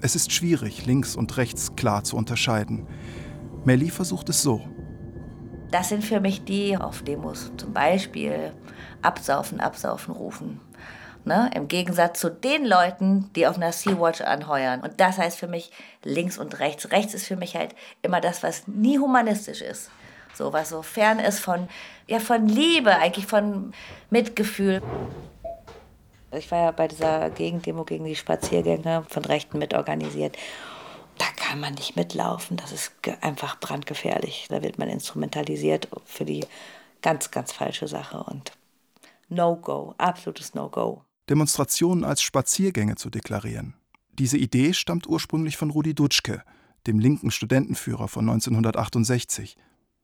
[0.00, 2.86] Es ist schwierig, links und rechts klar zu unterscheiden.
[3.66, 4.62] Melli versucht es so.
[5.70, 8.52] Das sind für mich die auf Demos zum Beispiel
[9.02, 10.60] absaufen, absaufen rufen.
[11.24, 11.50] Ne?
[11.54, 14.80] Im Gegensatz zu den Leuten, die auf einer Sea-Watch anheuern.
[14.80, 15.70] Und das heißt für mich
[16.02, 16.90] links und rechts.
[16.90, 19.90] Rechts ist für mich halt immer das, was nie humanistisch ist.
[20.34, 21.68] So was so fern ist von,
[22.06, 23.72] ja, von Liebe, eigentlich von
[24.08, 24.80] Mitgefühl.
[26.32, 30.36] Ich war ja bei dieser Gegendemo gegen die Spaziergänge von Rechten mitorganisiert.
[31.18, 32.56] Da kann man nicht mitlaufen.
[32.56, 34.46] Das ist einfach brandgefährlich.
[34.48, 36.46] Da wird man instrumentalisiert für die
[37.02, 38.22] ganz, ganz falsche Sache.
[38.22, 38.52] Und
[39.28, 41.02] No-Go, absolutes No-Go.
[41.28, 43.74] Demonstrationen als Spaziergänge zu deklarieren.
[44.18, 46.42] Diese Idee stammt ursprünglich von Rudi Dutschke,
[46.86, 49.56] dem linken Studentenführer von 1968.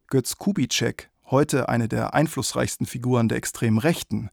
[0.08, 4.28] Götz Kubitschek, heute eine der einflussreichsten Figuren der extremen Rechten,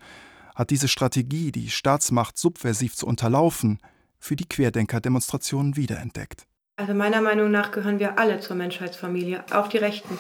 [0.54, 3.80] hat diese Strategie, die Staatsmacht subversiv zu unterlaufen,
[4.20, 6.46] für die Querdenker-Demonstrationen wiederentdeckt.
[6.82, 10.18] Also meiner Meinung nach gehören wir alle zur Menschheitsfamilie, auch die Rechten.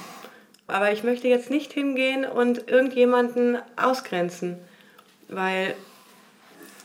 [0.68, 4.60] Aber ich möchte jetzt nicht hingehen und irgendjemanden ausgrenzen,
[5.28, 5.74] weil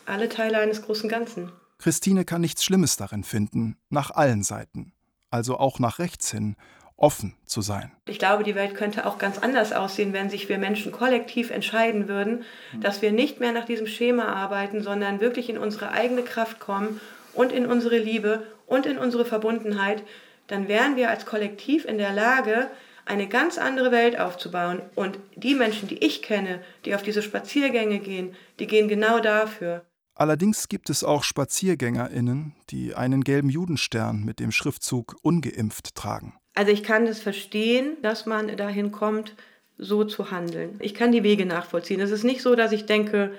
[0.07, 1.53] alle Teile eines großen Ganzen.
[1.79, 4.95] Christine kann nichts Schlimmes darin finden, nach allen Seiten,
[5.31, 6.57] also auch nach rechts hin,
[6.97, 7.93] offen zu sein.
[8.07, 12.09] Ich glaube, die Welt könnte auch ganz anders aussehen, wenn sich wir Menschen kollektiv entscheiden
[12.09, 12.45] würden,
[12.81, 16.99] dass wir nicht mehr nach diesem Schema arbeiten, sondern wirklich in unsere eigene Kraft kommen
[17.37, 20.03] und in unsere Liebe und in unsere Verbundenheit.
[20.47, 22.71] Dann wären wir als Kollektiv in der Lage,
[23.05, 24.83] eine ganz andere Welt aufzubauen.
[24.95, 29.85] Und die Menschen, die ich kenne, die auf diese Spaziergänge gehen, die gehen genau dafür.
[30.15, 36.35] Allerdings gibt es auch SpaziergängerInnen, die einen gelben Judenstern mit dem Schriftzug ungeimpft tragen.
[36.55, 39.35] Also ich kann es verstehen, dass man dahin kommt,
[39.79, 40.77] so zu handeln.
[40.81, 42.01] Ich kann die Wege nachvollziehen.
[42.01, 43.35] Es ist nicht so, dass ich denke,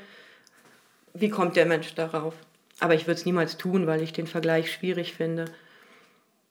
[1.16, 2.36] wie kommt der Mensch darauf?
[2.80, 5.46] Aber ich würde es niemals tun, weil ich den Vergleich schwierig finde.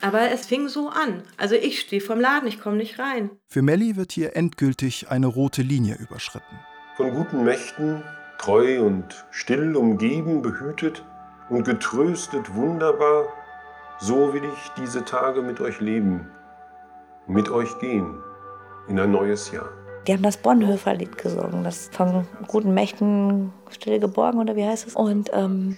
[0.00, 1.22] Aber es fing so an.
[1.36, 3.30] Also ich stehe vom Laden, ich komme nicht rein.
[3.48, 6.58] Für Melli wird hier endgültig eine rote Linie überschritten.
[6.96, 8.02] Von guten Mächten,
[8.38, 11.04] treu und still umgeben, behütet
[11.48, 13.26] und getröstet wunderbar,
[13.98, 16.28] so will ich diese Tage mit euch leben,
[17.26, 18.14] mit euch gehen
[18.88, 19.68] in ein neues Jahr.
[20.06, 24.94] Die haben das Bonhoeffer-Lied gesungen, das von guten Mächten still geborgen oder wie heißt es?
[24.94, 25.76] Und ähm,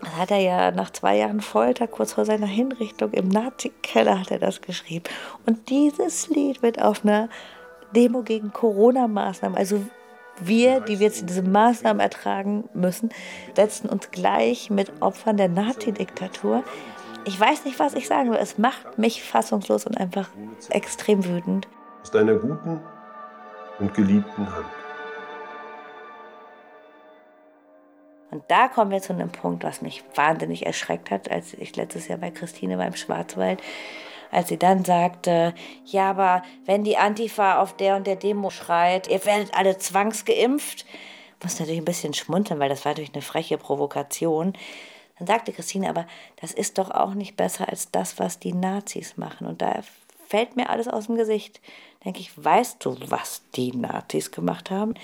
[0.00, 4.30] das hat er ja nach zwei Jahren Folter, kurz vor seiner Hinrichtung im Nazi-Keller hat
[4.30, 5.04] er das geschrieben.
[5.46, 7.28] Und dieses Lied wird auf einer
[7.94, 9.82] Demo gegen Corona-Maßnahmen, also
[10.42, 13.10] wir, die wir jetzt diese Maßnahmen ertragen müssen,
[13.54, 16.64] setzen uns gleich mit Opfern der Nazi-Diktatur
[17.24, 18.38] ich weiß nicht, was ich sagen will.
[18.38, 20.28] Es macht mich fassungslos und einfach
[20.70, 21.68] extrem wütend.
[22.02, 22.80] Aus deiner guten
[23.78, 24.66] und geliebten Hand.
[28.30, 32.08] Und da kommen wir zu einem Punkt, was mich wahnsinnig erschreckt hat, als ich letztes
[32.08, 33.60] Jahr bei Christine war im Schwarzwald,
[34.30, 39.08] als sie dann sagte, ja, aber wenn die Antifa auf der und der Demo schreit,
[39.08, 40.86] ihr werdet alle zwangsgeimpft,
[41.42, 44.52] muss natürlich ein bisschen schmunzeln, weil das war natürlich eine freche Provokation.
[45.18, 46.06] Dann sagte Christine, aber
[46.40, 49.46] das ist doch auch nicht besser als das, was die Nazis machen.
[49.46, 49.80] Und da
[50.28, 51.60] fällt mir alles aus dem Gesicht.
[52.04, 54.94] Denke ich, weißt du, was die Nazis gemacht haben?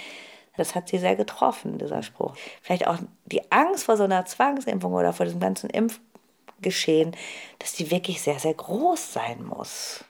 [0.57, 2.35] Das hat sie sehr getroffen, dieser Spruch.
[2.62, 7.12] Vielleicht auch die Angst vor so einer Zwangsimpfung oder vor diesem ganzen Impfgeschehen,
[7.59, 10.05] dass die wirklich sehr, sehr groß sein muss.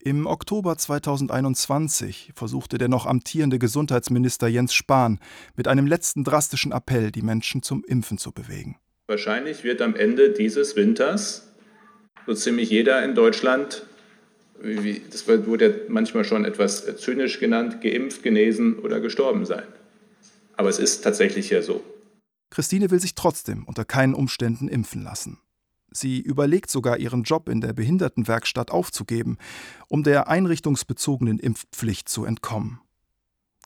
[0.00, 5.18] Im Oktober 2021 versuchte der noch amtierende Gesundheitsminister Jens Spahn
[5.56, 8.76] mit einem letzten drastischen Appell die Menschen zum Impfen zu bewegen.
[9.08, 11.48] Wahrscheinlich wird am Ende dieses Winters
[12.26, 13.86] so ziemlich jeder in Deutschland,
[15.10, 19.64] das wurde ja manchmal schon etwas zynisch genannt, geimpft, genesen oder gestorben sein.
[20.58, 21.82] Aber es ist tatsächlich ja so.
[22.50, 25.38] Christine will sich trotzdem unter keinen Umständen impfen lassen.
[25.90, 29.38] Sie überlegt sogar, ihren Job in der Behindertenwerkstatt aufzugeben,
[29.88, 32.80] um der einrichtungsbezogenen Impfpflicht zu entkommen.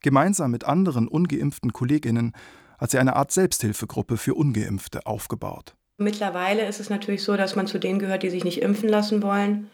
[0.02, 2.32] Gemeinsam mit anderen ungeimpften Kolleginnen
[2.78, 5.74] hat sie eine Art Selbsthilfegruppe für ungeimpfte aufgebaut.
[5.96, 9.22] Mittlerweile ist es natürlich so, dass man zu denen gehört, die sich nicht impfen lassen
[9.22, 9.70] wollen,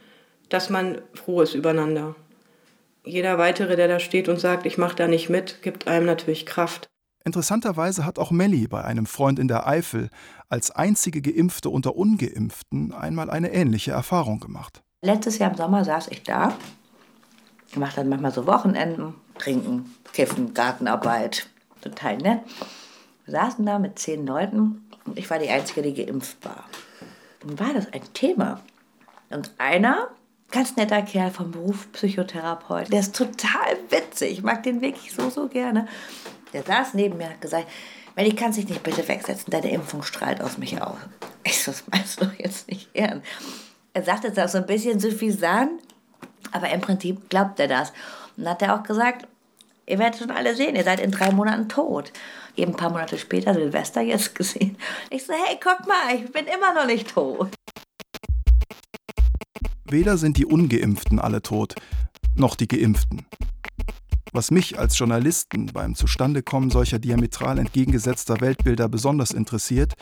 [0.50, 2.14] dass man froh ist übereinander.
[3.04, 6.46] Jeder weitere, der da steht und sagt, ich mache da nicht mit, gibt einem natürlich
[6.46, 6.88] Kraft.
[7.28, 10.08] Interessanterweise hat auch Melli bei einem Freund in der Eifel
[10.48, 14.80] als einzige Geimpfte unter Ungeimpften einmal eine ähnliche Erfahrung gemacht.
[15.02, 16.56] Letztes Jahr im Sommer saß ich da,
[17.76, 21.50] mache dann manchmal so Wochenenden, trinken, kiffen, Gartenarbeit,
[21.82, 22.40] total nett.
[23.26, 26.64] Wir saßen da mit zehn Leuten und ich war die Einzige, die geimpft war.
[27.40, 28.62] Dann war das ein Thema.
[29.28, 30.08] Und einer,
[30.50, 35.28] ganz netter Kerl vom Beruf Psychotherapeut, der ist total witzig, ich mag den wirklich so,
[35.28, 35.86] so gerne.
[36.52, 37.66] Der saß neben mir und hat gesagt,
[38.16, 40.98] Melli, kannst dich nicht bitte wegsetzen, deine Impfung strahlt aus mich aus.
[41.44, 43.24] Ich so, das meinst du jetzt nicht ernst.
[43.94, 45.80] Er sagte das so ein bisschen suffisant,
[46.52, 47.90] aber im Prinzip glaubt er das.
[48.36, 49.26] Und dann hat er auch gesagt,
[49.86, 52.12] ihr werdet schon alle sehen, ihr seid in drei Monaten tot.
[52.56, 54.76] Eben ein paar Monate später, Silvester jetzt gesehen.
[55.10, 57.50] Ich so, hey, guck mal, ich bin immer noch nicht tot.
[59.84, 61.74] Weder sind die Ungeimpften alle tot,
[62.34, 63.26] noch die Geimpften.
[64.32, 69.94] Was mich als Journalisten beim Zustandekommen solcher diametral entgegengesetzter Weltbilder besonders interessiert,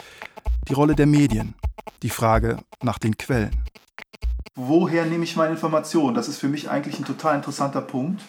[0.69, 1.55] die Rolle der Medien,
[2.03, 3.63] die Frage nach den Quellen.
[4.57, 6.15] Woher nehme ich meine Informationen?
[6.15, 8.21] Das ist für mich eigentlich ein total interessanter Punkt.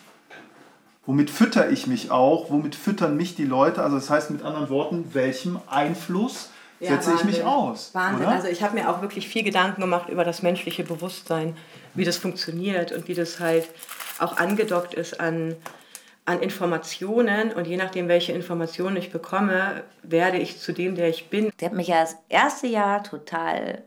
[1.07, 2.51] Womit fütter ich mich auch?
[2.51, 3.81] Womit füttern mich die Leute?
[3.81, 7.29] Also das heißt mit anderen Worten, welchem Einfluss ja, setze Wahnsinn.
[7.29, 7.89] ich mich aus?
[7.93, 8.27] Wahnsinn.
[8.27, 8.35] Oder?
[8.35, 11.55] Also ich habe mir auch wirklich viel Gedanken gemacht über das menschliche Bewusstsein,
[11.95, 13.67] wie das funktioniert und wie das halt
[14.19, 15.55] auch angedockt ist an
[16.27, 21.29] an Informationen und je nachdem, welche Informationen ich bekomme, werde ich zu dem, der ich
[21.29, 21.51] bin.
[21.61, 23.83] Der hat mich ja das erste Jahr total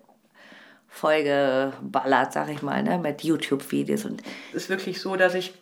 [0.88, 4.06] vollgeballert, sag ich mal, ne, mit YouTube-Videos.
[4.06, 5.52] Es ist wirklich so, dass ich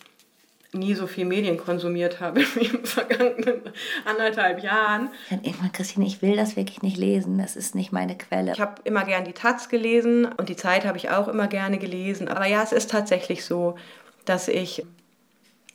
[0.72, 3.62] nie so viel Medien konsumiert habe wie im vergangenen
[4.04, 5.10] anderthalb Jahren.
[5.30, 7.38] Dann irgendwann, Christine, ich will das wirklich nicht lesen.
[7.38, 8.52] Das ist nicht meine Quelle.
[8.52, 11.78] Ich habe immer gern die Taz gelesen und die Zeit habe ich auch immer gerne
[11.78, 12.28] gelesen.
[12.28, 13.74] Aber ja, es ist tatsächlich so,
[14.26, 14.84] dass ich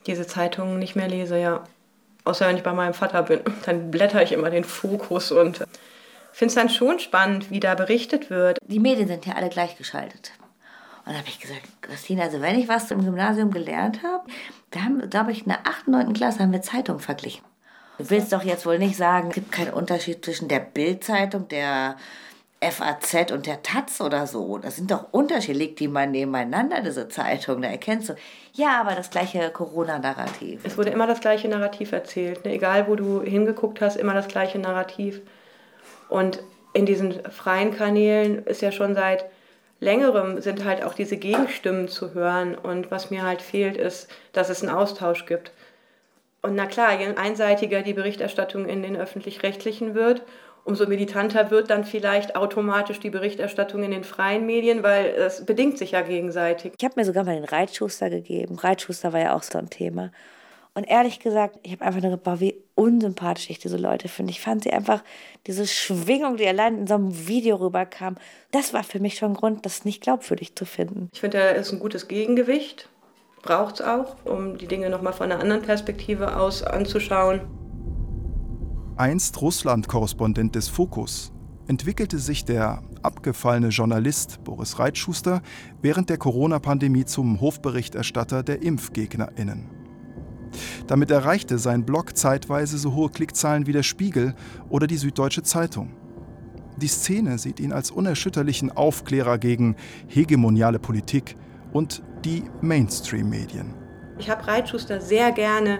[0.08, 1.64] diese Zeitungen nicht mehr lese, ja.
[2.26, 3.41] Außer wenn ich bei meinem Vater bin.
[3.66, 5.66] Dann blätter ich immer den Fokus und
[6.32, 8.58] finde es dann schon spannend, wie da berichtet wird.
[8.66, 10.32] Die Medien sind ja alle gleichgeschaltet.
[11.06, 14.24] Und da habe ich gesagt, Christine, also wenn ich was im Gymnasium gelernt habe,
[14.72, 16.14] wir haben, glaube ich, in der 8., 9.
[16.14, 17.43] Klasse haben wir Zeitungen verglichen.
[17.97, 21.97] Du willst doch jetzt wohl nicht sagen, es gibt keinen Unterschied zwischen der Bildzeitung, der
[22.72, 24.57] FAZ und der Taz oder so.
[24.57, 28.16] Das sind doch Unterschiede, liegt die mal nebeneinander, diese Zeitung, da erkennst du.
[28.53, 30.61] Ja, aber das gleiche Corona-Narrativ.
[30.64, 32.45] Es wurde immer das gleiche Narrativ erzählt.
[32.45, 32.53] Ne?
[32.53, 35.22] Egal, wo du hingeguckt hast, immer das gleiche Narrativ.
[36.09, 36.43] Und
[36.74, 39.26] in diesen freien Kanälen ist ja schon seit
[39.80, 42.55] längerem sind halt auch diese Gegenstimmen zu hören.
[42.55, 45.51] Und was mir halt fehlt, ist, dass es einen Austausch gibt.
[46.41, 50.24] Und na klar, je einseitiger die Berichterstattung in den öffentlich-rechtlichen wird
[50.66, 55.78] umso militanter wird dann vielleicht automatisch die Berichterstattung in den freien Medien, weil es bedingt
[55.78, 56.74] sich ja gegenseitig.
[56.78, 58.55] Ich habe mir sogar mal den Reitschuster gegeben.
[58.55, 60.11] Reitschuster war ja auch so ein Thema.
[60.76, 64.32] Und ehrlich gesagt, ich habe einfach nur gedacht, wie unsympathisch ich diese Leute finde.
[64.32, 65.03] Ich fand sie einfach,
[65.45, 68.16] diese Schwingung, die allein in so einem Video rüberkam,
[68.51, 71.09] das war für mich schon ein Grund, das nicht glaubwürdig zu finden.
[71.14, 72.89] Ich finde, er ist ein gutes Gegengewicht.
[73.43, 77.41] Braucht es auch, um die Dinge nochmal von einer anderen Perspektive aus anzuschauen
[78.98, 81.32] einst Russland-Korrespondent des Fokus,
[81.68, 85.41] entwickelte sich der abgefallene Journalist Boris Reitschuster
[85.82, 89.70] während der Corona-Pandemie zum Hofberichterstatter der ImpfgegnerInnen.
[90.88, 94.36] Damit erreichte sein Blog zeitweise so hohe Klickzahlen wie der Spiegel
[94.70, 95.94] oder die Süddeutsche Zeitung.
[96.78, 99.76] Die Szene sieht ihn als unerschütterlichen Aufklärer gegen
[100.08, 101.36] hegemoniale Politik
[101.72, 103.74] und die Mainstream-Medien.
[104.20, 105.80] Ich habe Reitschuster sehr gerne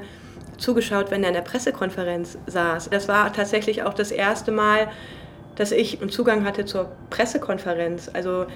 [0.64, 2.90] zugeschaut, wenn er in der Pressekonferenz saß.
[2.90, 4.88] Das war tatsächlich auch das erste Mal,
[5.56, 8.10] dass ich einen Zugang hatte zur Pressekonferenz.
[8.12, 8.48] Also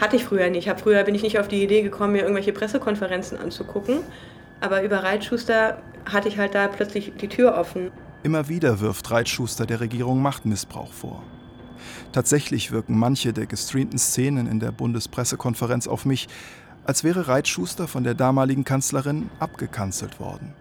[0.00, 0.68] hatte ich früher nicht.
[0.68, 4.00] Hab früher bin ich nicht auf die Idee gekommen, mir irgendwelche Pressekonferenzen anzugucken.
[4.60, 7.90] Aber über Reitschuster hatte ich halt da plötzlich die Tür offen.
[8.22, 11.22] Immer wieder wirft Reitschuster der Regierung Machtmissbrauch vor.
[12.12, 16.28] Tatsächlich wirken manche der gestreamten Szenen in der Bundespressekonferenz auf mich,
[16.84, 20.54] als wäre Reitschuster von der damaligen Kanzlerin abgekanzelt worden.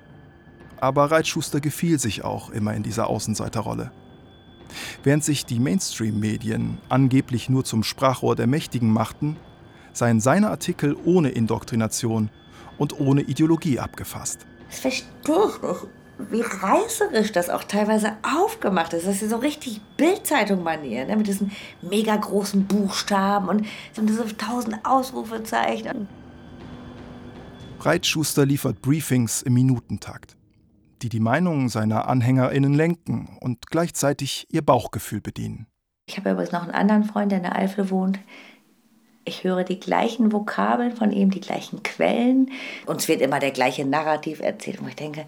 [0.79, 3.91] Aber Reitschuster gefiel sich auch immer in dieser Außenseiterrolle.
[5.03, 9.37] Während sich die Mainstream-Medien angeblich nur zum Sprachrohr der Mächtigen machten,
[9.93, 12.29] seien seine Artikel ohne Indoktrination
[12.77, 14.45] und ohne Ideologie abgefasst.
[14.69, 15.87] Das verstehe ich nicht,
[16.31, 19.07] wie reißerisch das auch teilweise aufgemacht ist.
[19.07, 21.15] Das ist so richtig Bildzeitung-Manier, ne?
[21.15, 21.51] mit diesen
[21.81, 23.65] mega großen Buchstaben und
[23.97, 26.07] diese tausend Ausrufezeichen.
[27.79, 30.36] Reitschuster liefert Briefings im Minutentakt
[31.01, 35.67] die die Meinungen seiner AnhängerInnen lenken und gleichzeitig ihr Bauchgefühl bedienen.
[36.07, 38.19] Ich habe übrigens noch einen anderen Freund, der in der Eifel wohnt.
[39.25, 42.49] Ich höre die gleichen Vokabeln von ihm, die gleichen Quellen.
[42.85, 45.25] Uns wird immer der gleiche Narrativ erzählt, wo ich denke,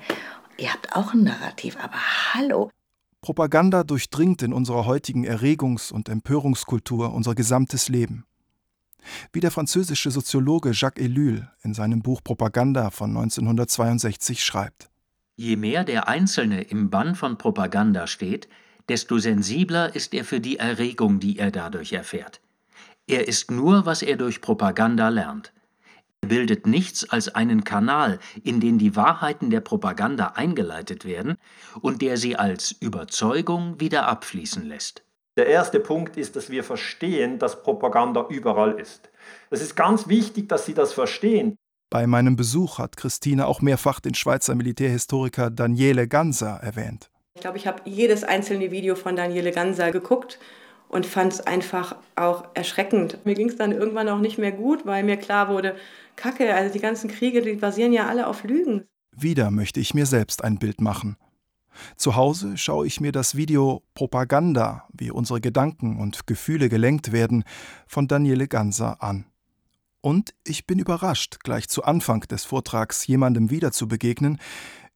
[0.57, 1.97] ihr habt auch ein Narrativ, aber
[2.33, 2.71] hallo.
[3.21, 8.25] Propaganda durchdringt in unserer heutigen Erregungs- und Empörungskultur unser gesamtes Leben.
[9.33, 14.89] Wie der französische Soziologe Jacques Ellul in seinem Buch Propaganda von 1962 schreibt.
[15.41, 18.49] Je mehr der Einzelne im Bann von Propaganda steht,
[18.89, 22.41] desto sensibler ist er für die Erregung, die er dadurch erfährt.
[23.07, 25.53] Er ist nur, was er durch Propaganda lernt.
[26.19, 31.37] Er bildet nichts als einen Kanal, in den die Wahrheiten der Propaganda eingeleitet werden
[31.79, 35.03] und der sie als Überzeugung wieder abfließen lässt.
[35.37, 39.09] Der erste Punkt ist, dass wir verstehen, dass Propaganda überall ist.
[39.49, 41.57] Es ist ganz wichtig, dass Sie das verstehen.
[41.91, 47.09] Bei meinem Besuch hat Christine auch mehrfach den Schweizer Militärhistoriker Daniele Ganser erwähnt.
[47.33, 50.37] Ich glaube, ich habe jedes einzelne Video von Daniele Ganser geguckt
[50.87, 53.25] und fand es einfach auch erschreckend.
[53.25, 55.75] Mir ging es dann irgendwann auch nicht mehr gut, weil mir klar wurde,
[56.15, 58.85] Kacke, also die ganzen Kriege, die basieren ja alle auf Lügen.
[59.15, 61.17] Wieder möchte ich mir selbst ein Bild machen.
[61.95, 67.45] Zu Hause schaue ich mir das Video Propaganda, wie unsere Gedanken und Gefühle gelenkt werden,
[67.87, 69.25] von Daniele Ganser an.
[70.01, 74.39] Und ich bin überrascht, gleich zu Anfang des Vortrags jemandem wieder zu begegnen,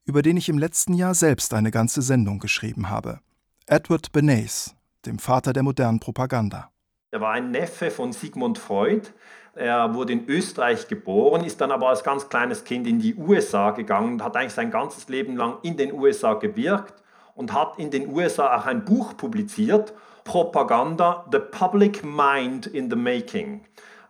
[0.06, 3.20] über den ich im letzten Jahr selbst eine ganze Sendung geschrieben habe.
[3.66, 4.74] Edward Bernays,
[5.04, 6.70] dem Vater der modernen Propaganda.
[7.10, 9.08] Er war ein Neffe von Sigmund Freud.
[9.54, 13.70] Er wurde in Österreich geboren, ist dann aber als ganz kleines Kind in die USA
[13.72, 16.94] gegangen, hat eigentlich sein ganzes Leben lang in den USA gewirkt
[17.34, 19.92] und hat in den USA auch ein Buch publiziert,
[20.24, 23.60] Propaganda, The Public Mind in the Making.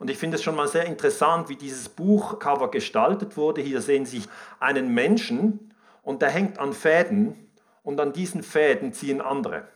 [0.04, 3.62] Und ich finde es schon mal sehr interessant, wie dieses Buchcover gestaltet wurde.
[3.62, 4.24] Hier sehen Sie
[4.60, 7.48] einen Menschen und der hängt an Fäden
[7.82, 9.66] und an diesen Fäden ziehen andere.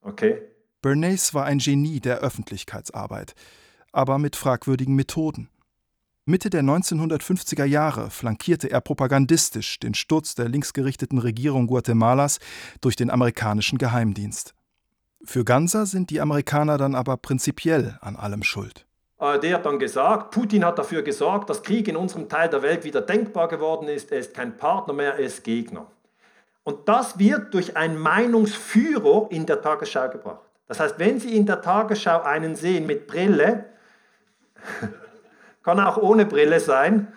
[0.00, 0.42] Okay?
[0.82, 3.36] Bernays war ein Genie der Öffentlichkeitsarbeit,
[3.92, 5.48] aber mit fragwürdigen Methoden.
[6.24, 12.40] Mitte der 1950er Jahre flankierte er propagandistisch den Sturz der linksgerichteten Regierung Guatemalas
[12.80, 14.54] durch den amerikanischen Geheimdienst.
[15.22, 18.87] Für Ganser sind die Amerikaner dann aber prinzipiell an allem schuld.
[19.20, 22.84] Der hat dann gesagt, Putin hat dafür gesorgt, dass Krieg in unserem Teil der Welt
[22.84, 24.12] wieder denkbar geworden ist.
[24.12, 25.86] Er ist kein Partner mehr, er ist Gegner.
[26.62, 30.42] Und das wird durch einen Meinungsführer in der Tagesschau gebracht.
[30.68, 33.64] Das heißt, wenn Sie in der Tagesschau einen sehen mit Brille,
[35.62, 37.12] kann auch ohne Brille sein,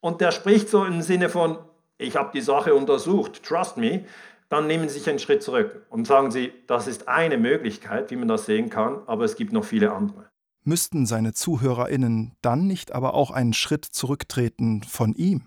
[0.00, 1.58] und der spricht so im Sinne von,
[1.98, 4.06] ich habe die Sache untersucht, trust me,
[4.48, 8.16] dann nehmen Sie sich einen Schritt zurück und sagen Sie, das ist eine Möglichkeit, wie
[8.16, 10.29] man das sehen kann, aber es gibt noch viele andere.
[10.62, 15.46] Müssten seine ZuhörerInnen dann nicht aber auch einen Schritt zurücktreten von ihm?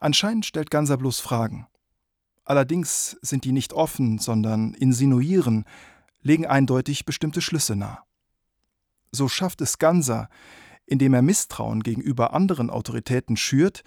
[0.00, 1.66] Anscheinend stellt Ganser bloß Fragen.
[2.44, 5.64] Allerdings sind die nicht offen, sondern insinuieren,
[6.22, 7.98] legen eindeutig bestimmte Schlüsse nahe.
[9.12, 10.28] So schafft es Ganser,
[10.86, 13.82] indem er Misstrauen gegenüber anderen Autoritäten schürt,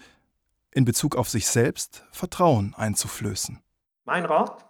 [0.70, 3.60] in Bezug auf sich selbst Vertrauen einzuflößen.
[4.04, 4.66] Mein Rat?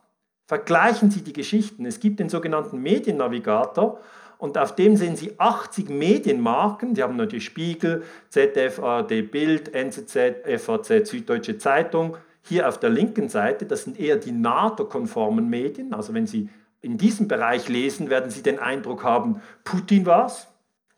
[0.46, 1.84] Vergleichen Sie die Geschichten.
[1.84, 4.00] Es gibt den sogenannten Mediennavigator
[4.40, 6.94] und auf dem sehen Sie 80 Medienmarken.
[6.94, 10.16] Die haben natürlich Spiegel, ZDF, ARD, Bild, NZZ,
[10.58, 12.16] FAZ, Süddeutsche Zeitung.
[12.42, 15.92] Hier auf der linken Seite, das sind eher die NATO-konformen Medien.
[15.92, 16.48] Also wenn Sie
[16.80, 20.48] in diesem Bereich lesen, werden Sie den Eindruck haben, Putin war's.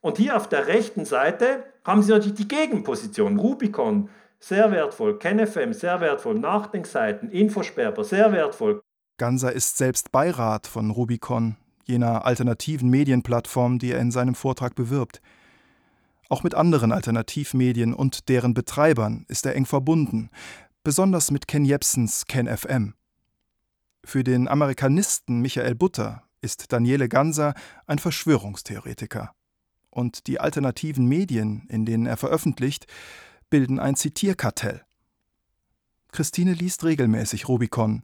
[0.00, 3.40] Und hier auf der rechten Seite haben Sie natürlich die Gegenposition.
[3.40, 5.18] Rubicon, sehr wertvoll.
[5.18, 6.38] KenFM, sehr wertvoll.
[6.38, 8.80] Nachdenkseiten, Infosperber, sehr wertvoll.
[9.18, 15.20] Ganser ist selbst Beirat von Rubicon, jener alternativen Medienplattform, die er in seinem Vortrag bewirbt.
[16.28, 20.30] Auch mit anderen Alternativmedien und deren Betreibern ist er eng verbunden,
[20.84, 22.94] besonders mit Ken Jebsens KenFM.
[24.04, 27.54] Für den Amerikanisten Michael Butter ist Daniele Ganser
[27.86, 29.32] ein Verschwörungstheoretiker.
[29.90, 32.86] Und die alternativen Medien, in denen er veröffentlicht,
[33.50, 34.82] bilden ein Zitierkartell.
[36.10, 38.02] Christine liest regelmäßig Rubicon.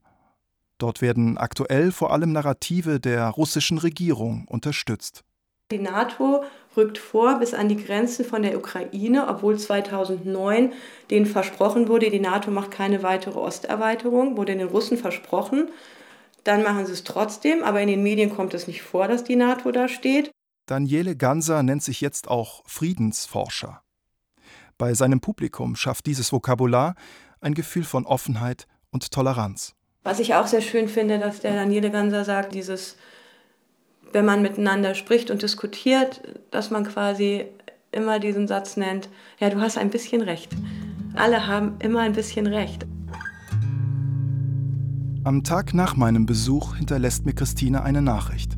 [0.78, 5.24] Dort werden aktuell vor allem Narrative der russischen Regierung unterstützt.
[5.70, 6.44] Die NATO
[6.76, 10.72] rückt vor bis an die Grenzen von der Ukraine, obwohl 2009
[11.10, 15.68] denen versprochen wurde, die NATO macht keine weitere Osterweiterung, wurde den Russen versprochen.
[16.44, 19.36] Dann machen sie es trotzdem, aber in den Medien kommt es nicht vor, dass die
[19.36, 20.30] NATO da steht.
[20.64, 23.82] Daniele Ganser nennt sich jetzt auch Friedensforscher.
[24.78, 26.94] Bei seinem Publikum schafft dieses Vokabular
[27.40, 29.74] ein Gefühl von Offenheit und Toleranz.
[30.08, 32.96] Was ich auch sehr schön finde, dass der Daniele Ganser sagt, dieses
[34.14, 37.44] wenn man miteinander spricht und diskutiert, dass man quasi
[37.92, 40.56] immer diesen Satz nennt, ja, du hast ein bisschen recht.
[41.14, 42.86] Alle haben immer ein bisschen recht.
[45.24, 48.56] Am Tag nach meinem Besuch hinterlässt mir Christine eine Nachricht.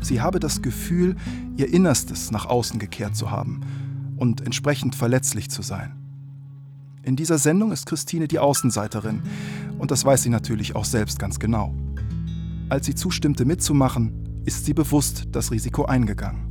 [0.00, 1.16] Sie habe das Gefühl,
[1.58, 3.60] ihr Innerstes nach außen gekehrt zu haben
[4.16, 6.03] und entsprechend verletzlich zu sein.
[7.04, 9.22] In dieser Sendung ist Christine die Außenseiterin
[9.78, 11.74] Und das weiß sie natürlich auch selbst ganz genau.
[12.70, 16.44] Als sie zustimmte mitzumachen, ist sie bewusst das Risiko eingegangen.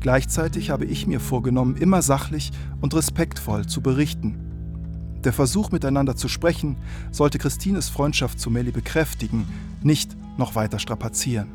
[0.00, 4.38] Gleichzeitig habe ich mir vorgenommen, immer sachlich und respektvoll zu berichten.
[5.24, 6.76] Der Versuch, miteinander zu sprechen,
[7.10, 9.46] sollte Christines Freundschaft zu Melli bekräftigen,
[9.82, 11.48] nicht noch weiter strapazieren.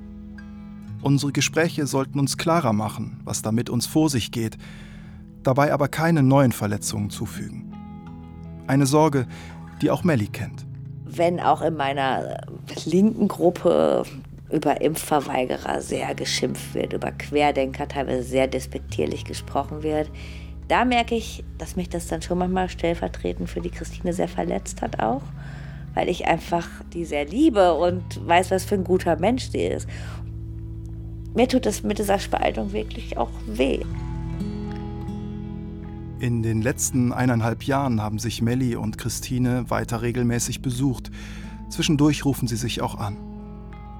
[1.02, 4.58] Unsere Gespräche sollten uns klarer machen, was da mit uns vor sich geht,
[5.44, 7.65] dabei aber keine neuen Verletzungen zufügen.
[8.68, 9.28] Eine Sorge,
[9.82, 10.66] die auch Melli kennt.
[11.06, 12.42] Wenn auch in meiner
[12.86, 14.04] linken Gruppe
[14.52, 20.10] über Impfverweigerer sehr geschimpft wird, über Querdenker teilweise sehr despektierlich gesprochen wird,
[20.68, 24.82] da merke ich, dass mich das dann schon manchmal stellvertretend für die Christine sehr verletzt
[24.82, 25.22] hat auch,
[25.94, 29.88] weil ich einfach die sehr liebe und weiß, was für ein guter Mensch sie ist.
[31.36, 33.82] Mir tut das mit dieser Spaltung wirklich auch weh.
[36.26, 41.12] In den letzten eineinhalb Jahren haben sich Melli und Christine weiter regelmäßig besucht.
[41.70, 43.16] Zwischendurch rufen sie sich auch an.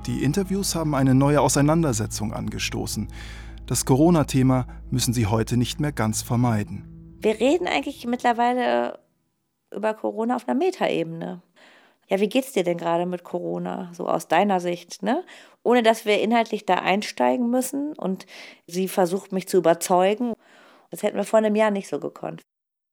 [0.08, 3.10] Die Interviews haben eine neue Auseinandersetzung angestoßen.
[3.68, 7.20] Das Corona-Thema müssen sie heute nicht mehr ganz vermeiden.
[7.22, 8.98] Wir reden eigentlich mittlerweile
[9.72, 11.44] über Corona auf einer Metaebene.
[12.08, 15.24] Ja, wie geht's dir denn gerade mit Corona, so aus deiner Sicht, ne?
[15.62, 18.26] Ohne dass wir inhaltlich da einsteigen müssen und
[18.66, 20.34] sie versucht mich zu überzeugen.
[20.96, 22.42] Das hätten wir vor einem Jahr nicht so gekonnt.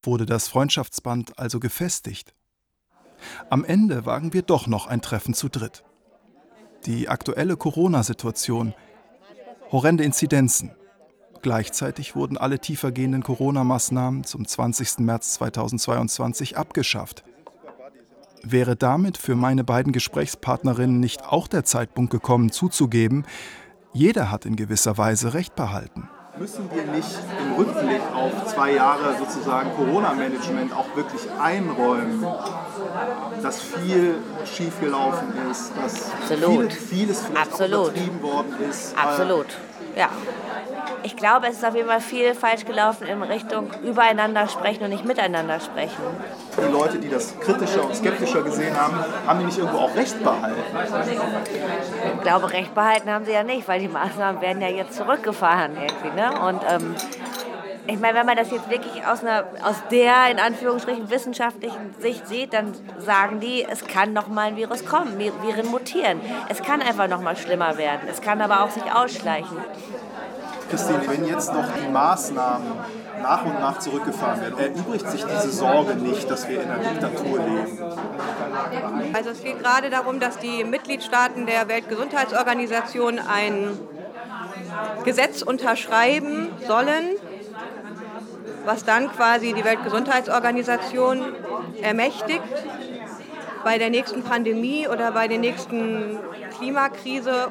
[0.04, 2.34] Wurde das Freundschaftsband also gefestigt?
[3.48, 5.84] Am Ende wagen wir doch noch ein Treffen zu dritt.
[6.84, 8.74] Die aktuelle Corona-Situation,
[9.70, 10.72] horrende Inzidenzen.
[11.42, 14.98] Gleichzeitig wurden alle tiefergehenden Corona-Maßnahmen zum 20.
[14.98, 17.22] März 2022 abgeschafft.
[18.42, 23.24] Wäre damit für meine beiden Gesprächspartnerinnen nicht auch der Zeitpunkt gekommen, zuzugeben,
[23.92, 26.08] jeder hat in gewisser Weise Recht behalten?
[26.38, 32.24] Müssen wir nicht im Rückblick auf zwei Jahre sozusagen Corona-Management auch wirklich einräumen,
[33.42, 34.14] dass viel
[34.46, 36.72] schiefgelaufen ist, dass Absolut.
[36.72, 37.74] Viel, vieles vielleicht Absolut.
[37.74, 38.96] auch übertrieben worden ist?
[38.96, 39.46] Absolut,
[39.96, 40.08] ja.
[41.04, 44.90] Ich glaube, es ist auf jeden Fall viel falsch gelaufen in Richtung übereinander sprechen und
[44.90, 45.96] nicht miteinander sprechen.
[46.56, 48.94] Die Leute, die das kritischer und skeptischer gesehen haben,
[49.26, 50.60] haben die nicht irgendwo auch Recht behalten?
[52.14, 55.76] Ich glaube, Recht behalten haben sie ja nicht, weil die Maßnahmen werden ja jetzt zurückgefahren
[55.76, 56.16] irgendwie.
[56.16, 56.30] Ne?
[56.46, 56.94] Und ähm,
[57.86, 62.28] ich meine, wenn man das jetzt wirklich aus, einer, aus der, in Anführungsstrichen, wissenschaftlichen Sicht
[62.28, 66.20] sieht, dann sagen die, es kann noch mal ein Virus kommen, Viren mutieren.
[66.48, 68.02] Es kann einfach noch mal schlimmer werden.
[68.08, 69.56] Es kann aber auch sich ausschleichen.
[70.70, 72.72] Christine, wenn jetzt noch die Maßnahmen
[73.20, 77.38] nach und nach zurückgefahren werden, erübrigt sich diese Sorge nicht, dass wir in einer Diktatur
[77.38, 77.78] leben?
[79.12, 83.78] Also es geht gerade darum, dass die Mitgliedstaaten der Weltgesundheitsorganisation ein
[85.04, 87.16] Gesetz unterschreiben sollen,
[88.64, 91.34] was dann quasi die Weltgesundheitsorganisation
[91.80, 92.42] ermächtigt,
[93.64, 96.18] bei der nächsten Pandemie oder bei der nächsten
[96.58, 97.48] Klimakrise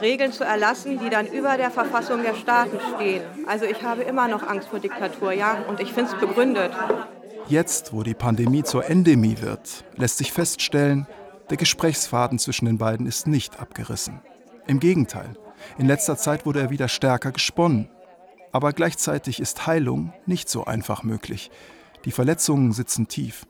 [0.00, 3.22] Regeln zu erlassen, die dann über der Verfassung der Staaten stehen.
[3.46, 6.72] Also ich habe immer noch Angst vor Diktatur, ja, und ich finde es begründet.
[7.48, 11.06] Jetzt, wo die Pandemie zur Endemie wird, lässt sich feststellen,
[11.50, 14.20] der Gesprächsfaden zwischen den beiden ist nicht abgerissen.
[14.66, 15.30] Im Gegenteil,
[15.78, 17.88] in letzter Zeit wurde er wieder stärker gesponnen.
[18.52, 21.50] Aber gleichzeitig ist Heilung nicht so einfach möglich.
[22.04, 23.46] Die Verletzungen sitzen tief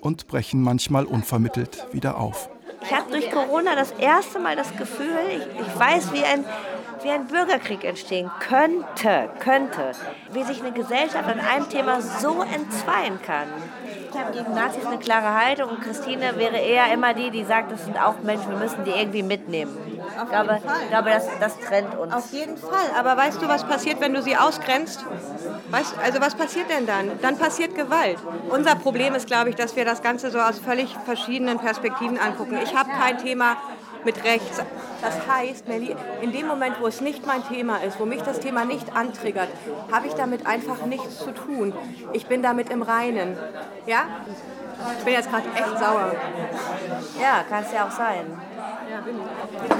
[0.00, 2.48] und brechen manchmal unvermittelt wieder auf.
[2.82, 6.44] Ich habe durch Corona das erste Mal das Gefühl, ich, ich weiß, wie ein,
[7.02, 9.92] wie ein Bürgerkrieg entstehen könnte, könnte.
[10.32, 13.48] Wie sich eine Gesellschaft an einem Thema so entzweien kann.
[14.14, 17.72] Ich habe gegen Nazis eine klare Haltung und Christine wäre eher immer die, die sagt,
[17.72, 19.76] das sind auch Menschen, wir müssen die irgendwie mitnehmen.
[19.86, 22.14] Ich glaube, ich glaube das, das trennt uns.
[22.14, 22.92] Auf jeden Fall.
[22.96, 25.04] Aber weißt du, was passiert, wenn du sie ausgrenzt?
[25.70, 27.10] Weißt, also was passiert denn dann?
[27.22, 28.18] Dann passiert Gewalt.
[28.50, 32.56] Unser Problem ist, glaube ich, dass wir das Ganze so aus völlig verschiedenen Perspektiven angucken.
[32.62, 33.56] Ich habe kein Thema
[34.04, 34.60] mit rechts.
[35.00, 38.40] Das heißt, Melli, in dem Moment, wo es nicht mein Thema ist, wo mich das
[38.40, 39.48] Thema nicht antriggert,
[39.92, 41.74] habe ich damit einfach nichts zu tun.
[42.12, 43.36] Ich bin damit im Reinen.
[43.86, 44.04] Ja?
[44.98, 46.12] Ich bin jetzt gerade echt sauer.
[47.20, 48.26] Ja, kann es ja auch sein.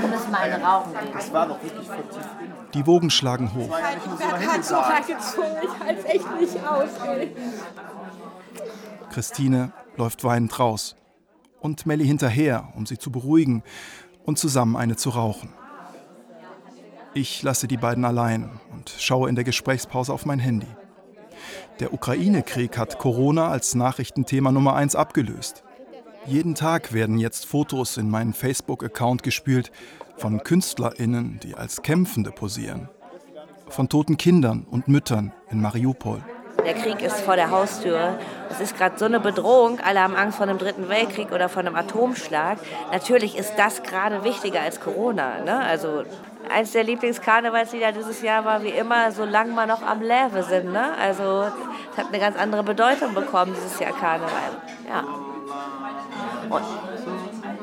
[0.01, 1.13] Wir müssen mal eine rauchen gehen.
[1.13, 2.27] Das war doch wirklich tief
[2.75, 3.79] Die Wogen schlagen hoch.
[4.19, 5.57] Ich werde gerade so reingezogen.
[5.63, 6.89] Ich halte es echt nicht aus.
[7.07, 7.37] Ey.
[9.13, 10.97] Christine läuft weinend raus
[11.61, 13.63] und Melli hinterher, um sie zu beruhigen
[14.25, 15.51] und zusammen eine zu rauchen.
[17.15, 20.67] Ich lasse die beiden allein und schaue in der Gesprächspause auf mein Handy.
[21.81, 25.63] Der Ukraine-Krieg hat Corona als Nachrichtenthema Nummer eins abgelöst.
[26.27, 29.71] Jeden Tag werden jetzt Fotos in meinen Facebook-Account gespült
[30.17, 32.89] von KünstlerInnen, die als Kämpfende posieren.
[33.69, 36.23] Von toten Kindern und Müttern in Mariupol.
[36.65, 38.19] Der Krieg ist vor der Haustür.
[38.51, 39.81] Es ist gerade so eine Bedrohung.
[39.85, 42.59] Alle haben Angst vor einem dritten Weltkrieg oder vor einem Atomschlag.
[42.93, 45.41] Natürlich ist das gerade wichtiger als Corona.
[45.45, 45.59] Ne?
[45.59, 46.05] Also
[46.49, 50.73] eins der Lieblingskarnevalslieder dieses Jahr war wie immer, solange wir noch am Leve sind.
[50.73, 50.95] Ne?
[51.01, 51.47] Also
[51.93, 54.31] es hat eine ganz andere Bedeutung bekommen dieses Jahr Karneval.
[54.89, 55.05] Ja.
[56.51, 56.63] Und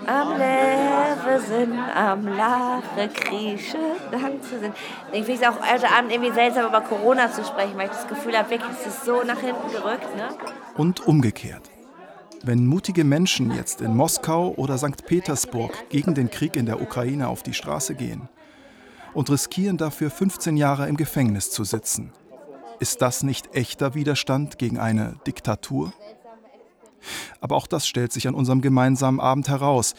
[0.07, 3.77] am Leve sind, am Lache krieche,
[4.41, 4.75] zu sind.
[5.11, 8.07] Ich finde es auch heute Abend irgendwie seltsam, über Corona zu sprechen, weil ich das
[8.07, 10.15] Gefühl habe, wirklich, es ist so nach hinten gerückt.
[10.15, 10.29] Ne?
[10.75, 11.69] Und umgekehrt.
[12.43, 15.05] Wenn mutige Menschen jetzt in Moskau oder St.
[15.05, 18.29] Petersburg gegen den Krieg in der Ukraine auf die Straße gehen
[19.13, 22.11] und riskieren dafür 15 Jahre im Gefängnis zu sitzen,
[22.79, 25.93] ist das nicht echter Widerstand gegen eine Diktatur?
[27.39, 29.95] Aber auch das stellt sich an unserem gemeinsamen Abend heraus.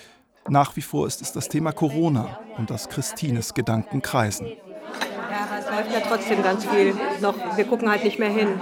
[0.49, 4.47] Nach wie vor ist es das Thema Corona, um das Christines Gedanken kreisen.
[4.47, 7.35] Ja, aber es läuft ja trotzdem ganz viel noch.
[7.57, 8.61] Wir gucken halt nicht mehr hin.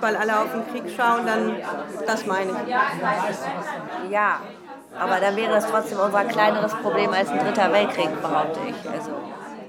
[0.00, 1.56] Weil alle auf den Krieg schauen, dann
[2.06, 4.12] das meine ich.
[4.12, 4.40] Ja,
[4.96, 8.90] aber dann wäre es trotzdem unser kleineres Problem als ein dritter Weltkrieg, behaupte ich.
[8.90, 9.10] Also.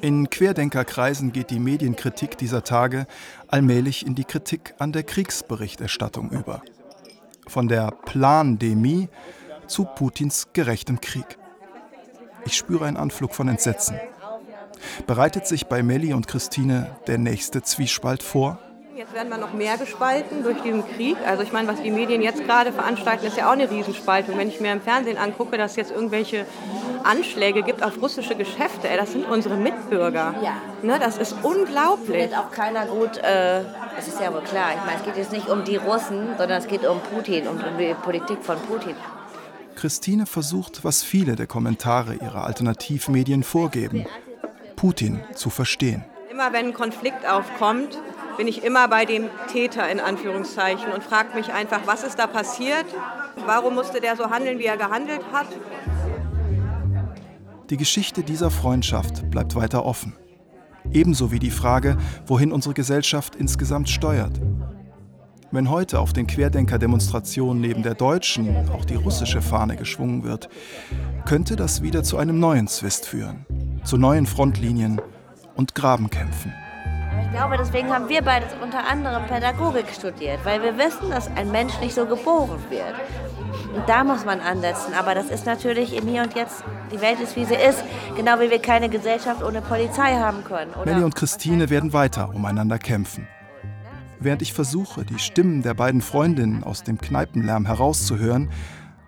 [0.01, 3.05] In Querdenkerkreisen geht die Medienkritik dieser Tage
[3.47, 6.61] allmählich in die Kritik an der Kriegsberichterstattung über
[7.49, 9.09] von der Plandemie
[9.67, 11.37] zu Putins gerechtem Krieg.
[12.45, 13.99] Ich spüre einen Anflug von Entsetzen.
[15.07, 18.59] Bereitet sich bei Melli und Christine der nächste Zwiespalt vor?
[18.99, 21.15] Jetzt werden wir noch mehr gespalten durch diesen Krieg.
[21.25, 24.37] Also ich meine, was die Medien jetzt gerade veranstalten, ist ja auch eine Riesenspaltung.
[24.37, 26.45] Wenn ich mir im Fernsehen angucke, dass es jetzt irgendwelche
[27.05, 30.35] Anschläge gibt auf russische Geschäfte, ey, das sind unsere Mitbürger.
[30.43, 30.57] Ja.
[30.83, 32.29] Ne, das ist unglaublich.
[32.29, 33.63] Wird auch keiner gut, äh,
[33.95, 34.71] das ist ja wohl klar.
[34.75, 37.63] Ich meine, es geht jetzt nicht um die Russen, sondern es geht um Putin und
[37.65, 38.95] um die Politik von Putin.
[39.75, 44.07] Christine versucht, was viele der Kommentare ihrer Alternativmedien vorgeben,
[44.75, 46.03] Putin zu verstehen.
[46.29, 47.97] Immer wenn ein Konflikt aufkommt,
[48.39, 52.25] bin ich immer bei dem Täter in Anführungszeichen und frage mich einfach, was ist da
[52.25, 52.85] passiert?
[53.45, 55.47] Warum musste der so handeln, wie er gehandelt hat?
[57.69, 60.15] Die Geschichte dieser Freundschaft bleibt weiter offen.
[60.93, 64.39] Ebenso wie die Frage, wohin unsere Gesellschaft insgesamt steuert.
[65.51, 70.47] Wenn heute auf den Querdenker-Demonstrationen neben der deutschen auch die russische Fahne geschwungen wird,
[71.25, 73.45] könnte das wieder zu einem neuen Zwist führen,
[73.83, 75.01] zu neuen Frontlinien
[75.57, 76.53] und Grabenkämpfen.
[77.23, 81.51] Ich glaube, deswegen haben wir beide unter anderem Pädagogik studiert, weil wir wissen, dass ein
[81.51, 82.95] Mensch nicht so geboren wird.
[83.75, 84.93] Und da muss man ansetzen.
[84.97, 87.83] Aber das ist natürlich im Hier und Jetzt, die Welt ist, wie sie ist.
[88.15, 90.71] Genau wie wir keine Gesellschaft ohne Polizei haben können.
[90.85, 93.27] Melli und Christine werden weiter umeinander kämpfen.
[94.19, 98.49] Während ich versuche, die Stimmen der beiden Freundinnen aus dem Kneipenlärm herauszuhören,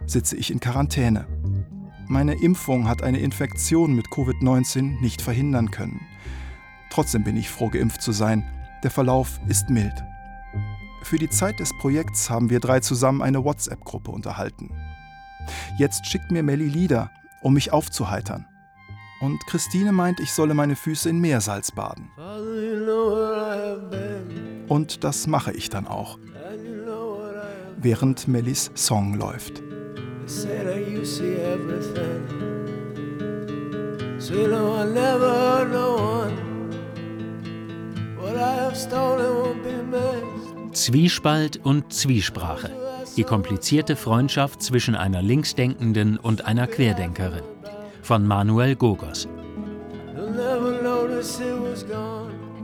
[0.05, 1.27] sitze ich in Quarantäne.
[2.07, 6.01] Meine Impfung hat eine Infektion mit Covid-19 nicht verhindern können.
[6.91, 8.47] Trotzdem bin ich froh, geimpft zu sein.
[8.83, 10.03] Der Verlauf ist mild.
[11.03, 14.69] Für die Zeit des Projekts haben wir drei zusammen eine WhatsApp-Gruppe unterhalten.
[15.77, 17.09] Jetzt schickt mir Melli Lieder,
[17.41, 18.45] um mich aufzuheitern.
[19.21, 22.09] Und Christine meint, ich solle meine Füße in Meersalz baden.
[24.67, 26.17] Und das mache ich dann auch,
[27.77, 29.61] während Mellis Song läuft.
[40.71, 42.71] Zwiespalt und Zwiesprache.
[43.17, 47.43] Die komplizierte Freundschaft zwischen einer Linksdenkenden und einer Querdenkerin.
[48.01, 49.27] Von Manuel Gogos.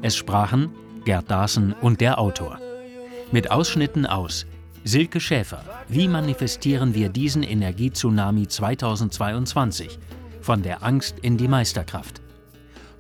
[0.01, 0.69] Es sprachen
[1.03, 2.59] Gerd Daaßen und der Autor.
[3.31, 4.45] Mit Ausschnitten aus
[4.85, 5.63] Silke Schäfer.
[5.89, 9.99] Wie manifestieren wir diesen Energietsunami 2022?
[10.39, 12.21] Von der Angst in die Meisterkraft.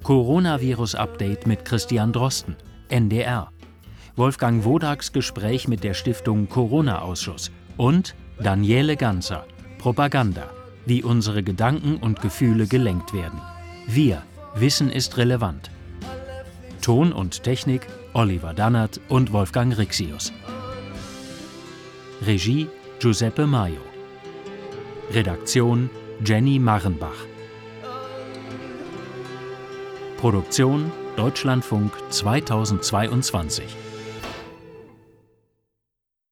[0.03, 2.55] Coronavirus-Update mit Christian Drosten,
[2.89, 3.51] NDR.
[4.15, 9.45] Wolfgang Wodaks Gespräch mit der Stiftung Corona-Ausschuss und Daniele Ganzer,
[9.77, 10.49] Propaganda,
[10.85, 13.41] wie unsere Gedanken und Gefühle gelenkt werden.
[13.87, 14.23] Wir,
[14.55, 15.69] Wissen ist relevant.
[16.81, 20.33] Ton und Technik Oliver Dannert und Wolfgang Rixius.
[22.25, 22.67] Regie
[22.99, 23.81] Giuseppe Maio.
[25.11, 25.89] Redaktion
[26.25, 27.25] Jenny Marrenbach.
[30.17, 33.86] Produktion Deutschlandfunk 2022